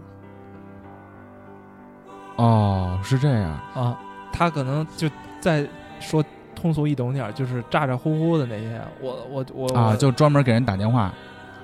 [2.37, 3.51] 哦，是这样。
[3.75, 3.99] 啊。
[4.33, 5.09] 他可能就
[5.41, 5.65] 在
[6.01, 6.25] 说
[6.57, 8.81] 通俗易懂点儿，就是咋咋呼呼的那些。
[9.01, 11.13] 我我我啊，就专门给人打电话，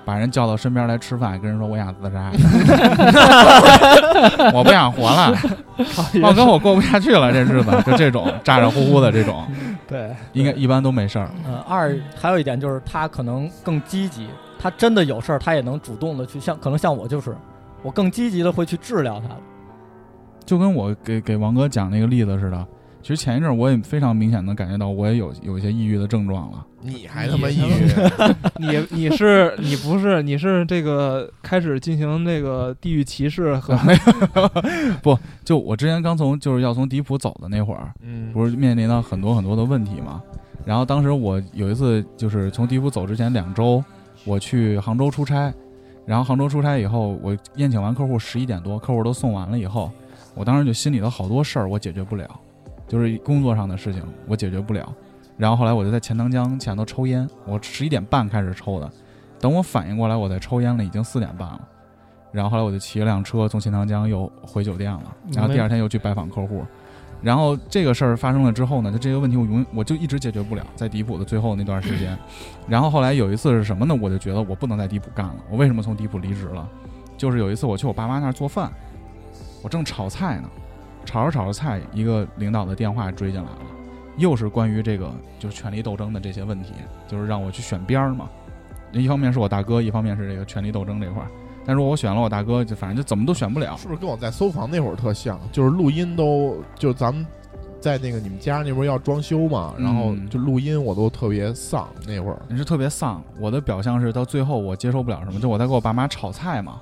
[0.04, 2.30] 把人叫到身边来吃饭，跟人说我想自杀，
[4.54, 5.34] 我不想活了，
[6.22, 9.44] 我跟我过不下去了，这日子就这种咋咋呼呼的这种，
[9.90, 11.28] 对，应该一般都没事儿。
[11.44, 17.36] 嗯，二还有一点就是他可能更积极，他真的有事儿，他也能主动的去像，可能像我就是，
[17.82, 19.36] 我更积极的会去治疗他了。
[20.46, 22.66] 就跟我给给王哥讲那个例子似的，
[23.02, 26.66] 其实前一阵儿我也非常明显的感觉到我也有有一些抑郁的症状了。
[26.82, 27.86] 你还他妈抑郁？
[28.58, 33.78] 你你是你不是你是这个开始进行那个地域歧视和
[35.02, 40.22] 不就我之前刚从就是要从迪普走的那会儿，嗯，不是面临到很多很多的问题嘛。
[40.64, 43.82] 然后当时我有一次就是从迪普走之前两周，
[44.24, 45.52] 我去杭州出差，
[46.06, 49.90] 然后杭州出差以后，我宴请完客户十一点多，客户都送完了以后，
[50.34, 52.28] 我当时就心里头好多事儿我解决不了，
[52.90, 54.92] 就是工作上的事情我解决不了。
[55.36, 58.90] 然后后来我就在钱塘江前头抽烟，我十一点半开始抽的，
[59.38, 61.60] 等我反应过来我在抽烟了，已经四点半了。
[62.32, 66.64] 然后后来我就骑了辆车从钱塘江又回酒店了，然后第二天又去拜访客户。
[67.22, 72.18] 然后这个事儿发生了之后呢，就这个问题我永我就一直解决不了，在迪普的最后那段时间。
[72.66, 73.96] 然后后来有一次是什么呢？
[74.00, 75.36] 我就觉得我不能在迪普干了。
[75.50, 76.68] 我为什么从迪普离职了？
[77.16, 78.72] 就是有一次我去我爸妈那儿做饭，
[79.62, 80.48] 我正炒菜呢，
[81.04, 83.58] 炒着炒着菜，一个领导的电话追进来了，
[84.16, 86.72] 又是关于这个就是权力斗争的这些问题，
[87.08, 88.28] 就是让我去选边儿嘛。
[88.92, 91.28] 一方面是我大哥，一方面是这个权力斗争这块儿。
[91.64, 93.76] 但如果我选了我大哥，就反正就怎么都选不了。
[93.76, 95.38] 是不是跟我在搜房那会儿特像？
[95.52, 97.24] 就是录音都就咱们
[97.78, 102.38] 在那个你们家那边要装修嘛，然后嗯就录音我都特别丧那会儿。
[102.48, 103.22] 你是特别丧。
[103.38, 106.80] 我的表象是到最后我接受不了什么，就我在给我爸妈炒菜嘛，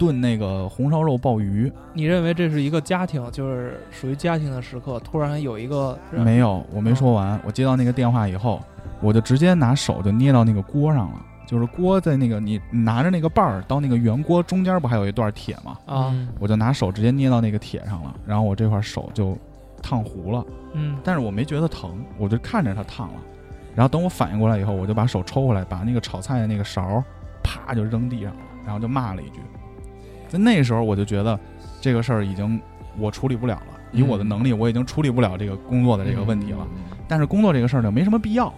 [0.00, 7.38] 炖那个红烧肉鲍鱼，你认为这是一个家庭，就是属于家庭的时刻，突然有一个没有，我没说完。
[7.44, 8.62] 我接到那个电话以后，
[9.02, 15.76] 我就直接拿手就捏到那个锅上了，就是锅在那个你拿着那个把儿到那个圆锅中间不还有一段铁吗？
[15.84, 19.36] 啊，我就拿手直接捏到那个铁上了，然后我这块手就
[19.82, 20.42] 烫糊了，
[20.72, 23.20] 嗯但是我没觉得疼，我就看着它烫了。
[23.74, 27.04] 然后等我反应过来以后，我就把手抽回来，把那个炒菜的那个勺
[27.42, 29.40] 啪就扔地上了，然后就骂了一句。
[30.30, 31.38] 在那时候我就觉得
[31.82, 32.58] 这个事儿已经
[32.96, 36.66] 我处理不了了，以我的能力我已经处理不了这个工作的这个问题了。
[36.70, 38.54] 嗯但是工作这个事儿呢，没什么必要。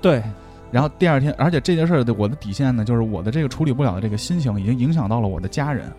[0.00, 0.22] 对，
[0.70, 5.90] 然后第二天，而且这件事儿的我的底线呢，就是我的这个处理不了的这个心情已经影响到了我的家人，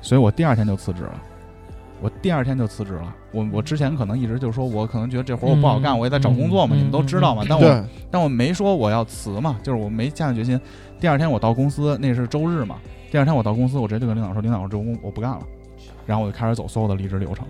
[0.00, 1.20] 所以我第二天就辞职了。
[2.00, 3.12] 我第二天就辞职了。
[3.32, 7.42] 我我之前可能一直就说，我可能觉得这活儿我不好干，嗯我也在找工作嘛，嗯你们都知道嘛。
[7.48, 10.60] 但我，但我没说我要辞嘛，就是我没下定决心。
[11.00, 12.76] 第二天我到公司，那是周日嘛。
[13.10, 15.40] 第二天我到公司，我直接就跟领导说：“领导，我这工我不干了。”
[16.06, 17.44] 然后我就开始走所有的离职流程。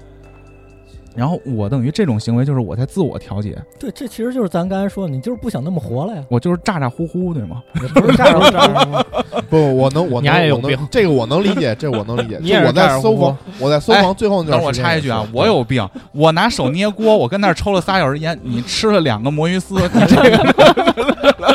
[1.17, 6.23] 然后我等于这种行为就是我在自我调节，对，这其实就是咱刚才说，你就是不想那么活了呀。
[6.31, 7.63] 我就是咋咋呼呼，对吗？
[7.75, 12.39] 不是 咋咋呼呼，不，我能，我能，这个我能理解，这个我能理解。
[12.41, 21.50] 你也我在搜房，我在搜房最后那等我段时间插一句啊，我有病，我拿手捏锅，我跟那儿抽了仨小时烟，你吃了两个魔芋丝，你这个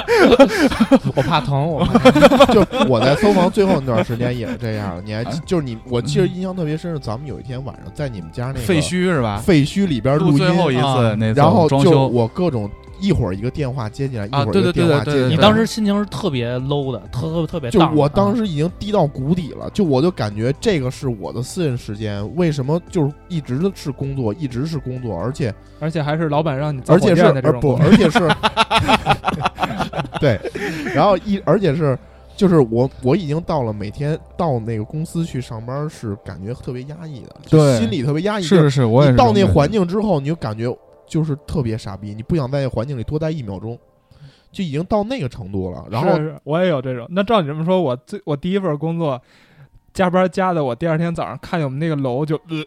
[1.15, 5.01] 我怕疼，我怕疼 就我在搜房最后那段时间也是这样。
[5.05, 9.38] 你还记就是你，我记得印象特别深是咱们有一天晚上在你们家那个废墟是吧？
[9.38, 12.69] 废墟里边录录音，最后一次然后就，我各种
[13.00, 15.36] 一会儿一个电话接进来，一会儿一个啊对对对电话对对对接进来。
[15.36, 28.30] 你当时心情是特别 low 的，特特特别就我啊当时已经低到谷底了，就我就感觉这个是我的私人时间，为什么就是一直是工作，一直是工作，而且而且还是老板让你而且是而不，而且是，
[30.20, 30.39] 对，
[30.93, 31.98] 然后一而且是，
[32.36, 38.43] 就是我我已经到了每天到那个公司去上班是感觉特别压抑的，就对心里特别压抑。
[38.43, 40.74] 是是是，我也是你到那环境之后，你就感觉
[41.08, 43.78] 就是特别傻逼，你不想在那环境里多待一秒钟，
[44.51, 45.86] 就已经到那个程度了。
[45.89, 46.10] 然后
[46.43, 47.08] 我也有这种。
[47.10, 49.22] 那照你这么说，我最我第一份工作
[49.93, 52.58] 加班加的，我第二天早上看见我们那个楼就呃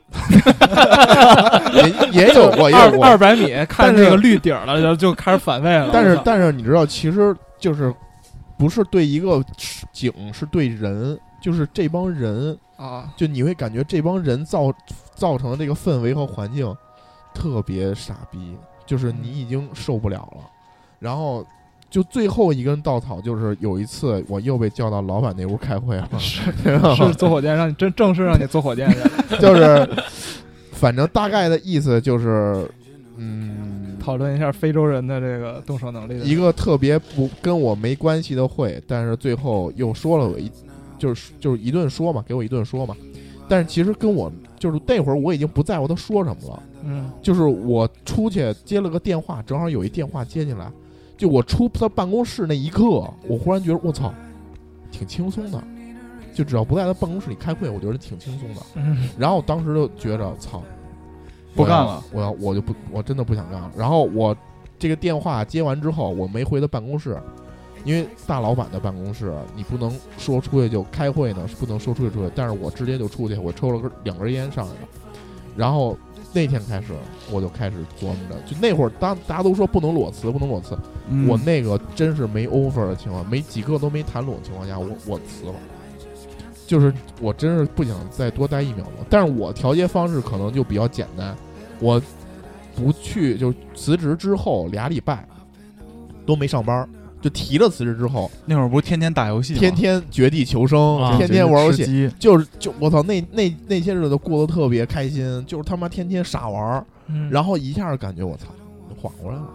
[1.72, 3.04] 也也有过， 也有二过。
[3.04, 5.90] 二百米，看那个绿顶了，就就开始反胃了。
[5.92, 7.94] 但是但是你知道，其实就是
[8.58, 9.42] 不是对一个
[9.92, 14.72] 景，是对人，就是这帮人，啊，就你会感觉这帮人造
[15.14, 16.74] 造成的这个氛围和环境
[17.38, 20.42] 特别傻逼，就是你已经受不了了。
[20.98, 21.46] 然后
[21.88, 26.40] 就最后一根稻草，就是有一次我又被叫到老板那屋开会了， 是
[26.96, 28.98] 是坐火箭让你正正式让你坐火箭去，
[29.38, 29.88] 就是
[30.72, 32.68] 反正大概的意思就是，
[33.16, 40.50] 嗯，讨论一下非洲人的这个动手能力的一个特别不跟我没关系的会，但是最后又说了我一，
[40.98, 42.96] 就是就是一顿说嘛，给我一顿说嘛。
[43.50, 50.72] 但是其实跟我就是那会儿我已经不在乎他说什么了，嗯就是我出去接了个电话，正好有一电话接进来，
[51.18, 52.82] 就我出他办公室那一刻，
[53.26, 54.10] 我忽然觉得我操，
[54.90, 55.62] 挺轻松的，
[56.32, 58.60] 就只要不在他办公室里开会，我觉得挺轻松的。
[58.76, 60.62] 嗯然后当时就觉着操，
[61.54, 63.70] 不干了，我要我就不我真的不想干了。
[63.76, 64.34] 然后我
[64.78, 67.20] 这个电话接完之后，我没回他办公室，
[67.84, 72.32] 因为大老板的办公室你不能说出去就开会呢，是不能说出去出去。
[72.34, 74.88] 但是我直接就出去，我抽了根两根烟上来了，
[75.54, 75.94] 然后。
[76.32, 76.92] 那天开始，
[77.30, 80.76] 我就开始琢磨着，就那会儿，当大家都说不能裸辞，不能裸辞，
[81.08, 81.26] 嗯。
[81.26, 85.54] 我那个真是没 offer 的情况，没几个都没谈拢的情况下，我我辞了。
[86.66, 86.92] 就是
[87.22, 91.34] 我真是不想再多待一秒钟，但是我调节方式可能就比较简单，
[91.80, 92.00] 我
[92.76, 95.26] 不去就辞职之后俩礼拜
[96.26, 96.86] 都没上班，
[97.20, 108.46] 就提了辞职之后，那会儿不是天天打游戏吗，天天绝地求生，啊天天玩游戏，就是就我操，那那那些日子过得特别开心，就是他妈天天傻玩儿，嗯然后一下感觉我操
[109.00, 109.48] 缓过来了，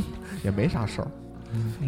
[0.44, 1.08] 也没啥事儿。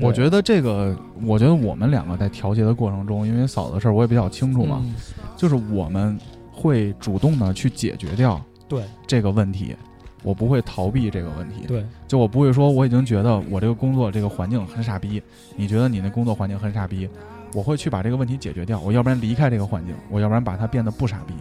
[0.01, 4.95] 我觉得这个，我觉得我们两个在调节的过程中，因为嫂子的事儿我也比较清楚嘛，嗯
[5.37, 6.19] 就是我们
[6.51, 9.77] 会主动的去解决掉对这个问题，
[10.23, 11.67] 我不会逃避这个问题。
[11.67, 15.23] 对，就我不会说我已经觉得我这个工作这个环境很傻逼，
[15.57, 17.09] 你觉得你那工作环境很傻逼，
[17.55, 18.81] 我会去把这个问题解决掉。
[18.81, 21.35] 我要不然离开这个环境，我要不然把它变得不傻逼。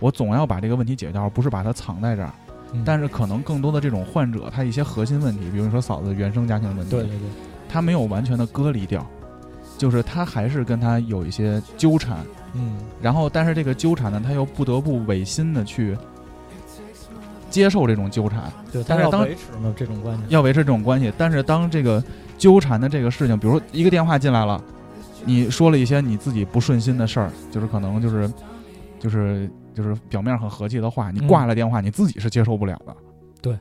[0.00, 2.32] 我总要把这个问题解决掉，而不是把它藏在这儿。
[2.72, 7.28] 嗯但是可能更多的这种患者，他一些核心问题，比如说嫂子原生家庭的问题，对对对，
[7.68, 9.06] 他没有完全的割离掉，
[9.78, 12.18] 就是他还是跟他有一些纠缠，
[12.52, 15.96] 嗯然后但是这个纠缠呢，他又不得不违心的去
[17.54, 21.12] 接受这种纠缠，对，但是当维持呢这种关系，要维持这种关系。
[21.16, 22.02] 但是当这个
[22.36, 24.60] 纠缠的这个事情，比如说一个电话进来了，
[25.24, 28.28] 你说了一些你自己不顺心的事儿，就是可能就是
[28.98, 32.96] 就是就是表面很和气的话，你嗯挂了电话，你自己是接受不了的。
[33.40, 33.56] 对，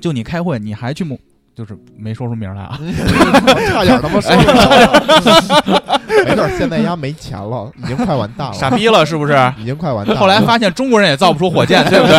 [0.00, 1.16] 就你开会，你还去摸，
[1.56, 2.78] 就是没说出名来啊。
[3.72, 6.00] 差点他妈说出来了。
[6.26, 9.32] 没事儿，现在丫没钱了，已经快完蛋了，傻逼了是不是？
[9.58, 10.20] 已经快完蛋了。
[10.20, 12.16] 后来发现中国人也造不出火箭，对不对？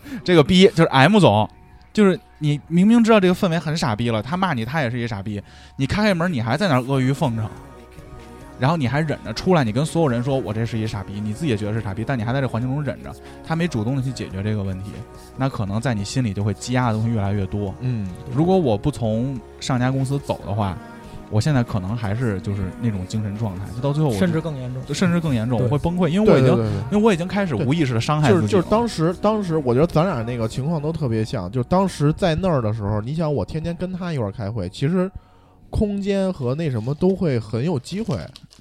[0.22, 1.48] 这个逼就是 M 总，
[1.92, 5.42] 就是你明明知道这个氛围很傻逼了，他骂你，他也是一傻逼。
[5.76, 7.48] 你开开门，你还在那阿谀奉承，
[8.60, 13.10] 然后你还忍着出来，你跟所有人说我这是一傻逼，你自己也觉得是傻逼，但你还在这环境中忍着，
[13.42, 14.90] 他没主动的去解决这个问题，
[15.36, 17.74] 那可能在你心里就会积压的东西越来越多。
[17.80, 20.76] 嗯，如果我不从上家公司走的话，
[21.30, 24.94] 我现在可能还是就是那种精神状态，就到最后我甚至更严重。
[24.94, 26.82] 甚至更严重，我会崩溃，因为我已经对对对对。
[26.90, 31.50] 因为我已经开始无意识的伤害就是就是自己了当时当时，我觉得咱俩那个情况都特别像。
[31.50, 35.08] 就是当时在那儿的时候，你想我天天跟他一块儿开会，其实
[35.70, 38.18] 空间和那什么都会很有机会。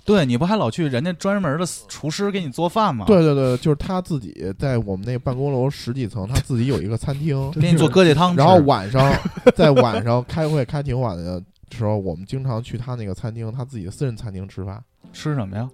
[0.09, 8.37] 对，你不还老去人家专门的厨师给你做饭吗？，对对对，就是他自己在我们那办公楼十几层，他自己有一个餐厅， 给你做疙瘩汤吃。
[8.39, 9.13] 然后晚上
[9.55, 11.39] 在晚上开会开挺晚的
[11.71, 14.83] 时候，我们经常去他那个餐厅，他自己的私人餐厅吃饭。
[15.13, 15.69] 吃什么呀？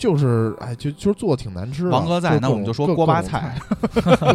[0.00, 1.90] 就是哎，就就是做的挺难吃的。
[1.90, 3.60] 王哥在那我们就说锅巴菜，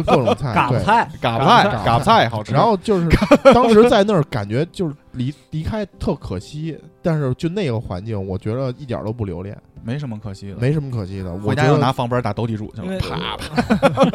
[0.06, 2.52] 各种菜， 嘎巴菜，嘎巴菜巴菜，嘎巴菜好吃。
[2.52, 3.08] 然后就是
[3.52, 11.34] 当时在那儿感觉就是离离开特可惜，但是就那个环境，我觉得一点都不留恋，没什么可惜的，没什么可惜的。
[11.34, 13.36] 我回家又觉得拿房本打斗地主去了，啪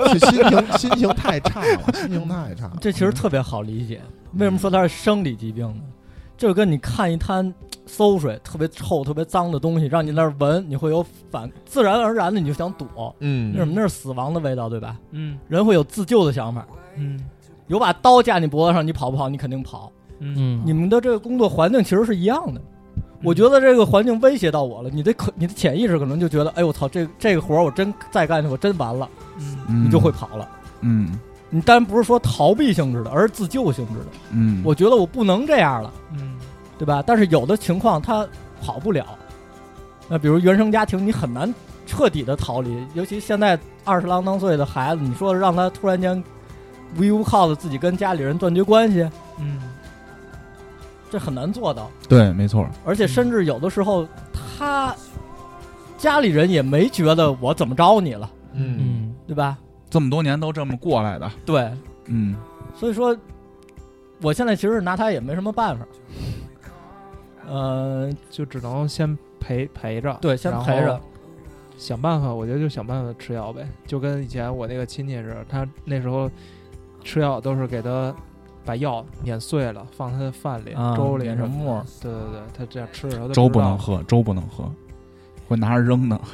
[0.17, 2.77] 心情心情太差了，心情太差了。
[2.79, 3.99] 这其实特别好理解。
[4.35, 5.81] 为什么说它是生理疾病呢？
[6.37, 7.53] 就是跟你看一滩
[7.97, 13.13] 馊水，特别臭、特别脏的东西，让你那儿闻，你会有反，自然而然的你就想躲。
[13.19, 13.73] 嗯那什么？
[13.75, 14.97] 那是死亡的味道，对吧？
[15.11, 16.65] 嗯人会有自救的想法，
[16.95, 17.19] 嗯
[17.67, 19.27] 有把刀架你脖子上，你跑不跑？
[19.29, 19.91] 你肯定跑。
[20.19, 22.61] 嗯嗯，你们的这个工作环境其实是一样的。
[23.23, 29.07] 我觉得这个环境威胁到我了，你的可你的潜意识可能就觉得，哎我操，这这个活儿我真再干下去我真完了，
[29.39, 30.47] 嗯嗯你就会跑了。
[30.81, 31.19] 嗯
[31.53, 34.05] 你当然不是说逃避性质的，而是自救性质的。
[34.31, 36.37] 嗯，我觉得我不能这样了，嗯
[36.81, 37.03] 对吧？
[37.05, 38.27] 但是有的情况他
[38.59, 39.05] 跑不了，
[40.09, 41.53] 那比如原生家庭，你很难
[41.85, 42.83] 彻底的逃离。
[42.95, 46.23] 尤其现在二十郎当岁的孩子，你说让他突然间
[46.97, 49.61] 无依无靠的自己跟家里人断绝关系，嗯
[51.11, 51.87] 这很难做到。
[52.09, 52.67] 对，没错。
[52.83, 54.07] 而且甚至有的时候，
[54.57, 54.95] 他
[55.99, 59.55] 家里人也没觉得我怎么着你了，嗯嗯对吧？
[59.87, 61.71] 这么多年都这么过来的，对，
[62.07, 62.35] 嗯，
[62.75, 63.15] 所以说，
[64.23, 65.85] 我现在其实拿他也没什么办法。
[67.47, 70.99] 呃，就只能先陪陪着，对，先陪着。
[71.77, 76.29] 想办法，我觉得就想办法吃药呗，就跟以前我那个亲戚似的，他那时候
[77.03, 78.13] 吃药都是给他
[78.63, 84.71] 把药碾碎了，放他的饭里、啊粥里什么沫对对对，他这样吃的时候他粥不能喝，粥不能喝，
[85.47, 86.21] 会拿着扔呢。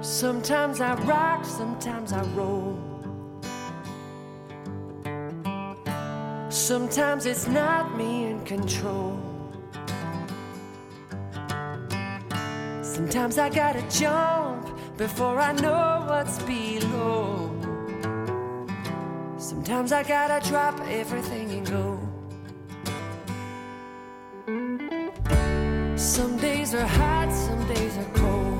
[0.00, 2.87] Sometimes I rock, sometimes I roll.
[6.50, 9.20] Sometimes it's not me in control.
[12.80, 14.66] Sometimes I gotta jump
[14.96, 17.50] before I know what's below.
[19.36, 22.00] Sometimes I gotta drop everything and go.
[25.96, 28.58] Some days are hot, some days are cold.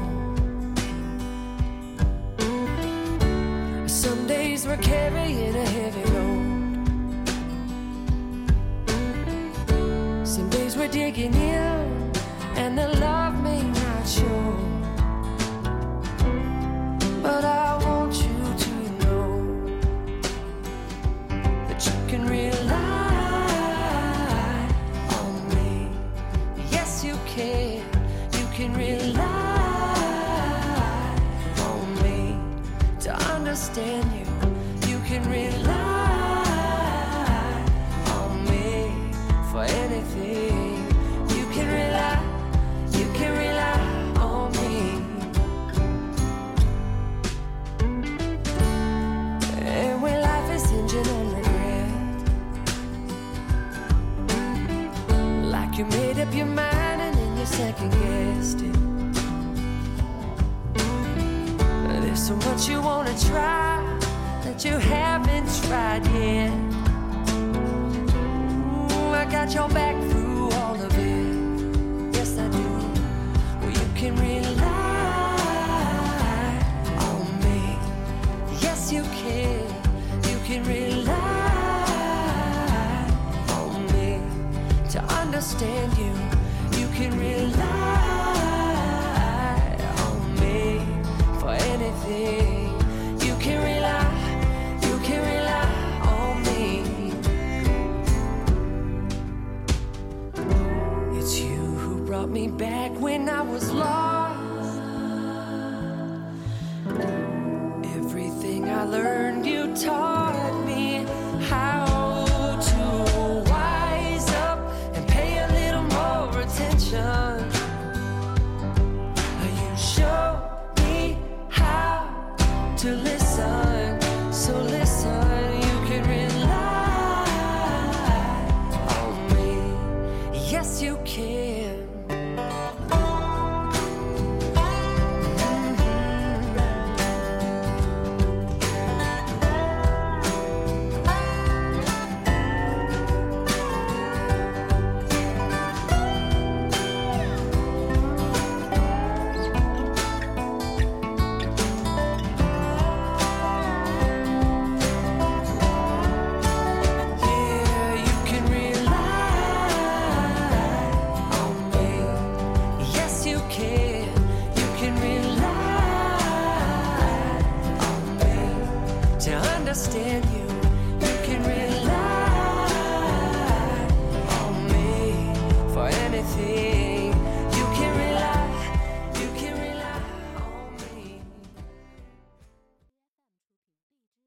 [3.88, 6.27] Some days we're carrying a heavy load.
[10.68, 12.12] ways we're digging in,
[12.56, 14.54] and the love may not show.
[17.22, 18.70] But I want you to
[19.00, 19.30] know
[21.68, 22.68] that you can rely
[25.20, 25.90] on me.
[26.70, 27.82] Yes, you can.
[28.38, 29.24] You can rely
[31.60, 32.36] on me
[33.00, 34.17] to understand you.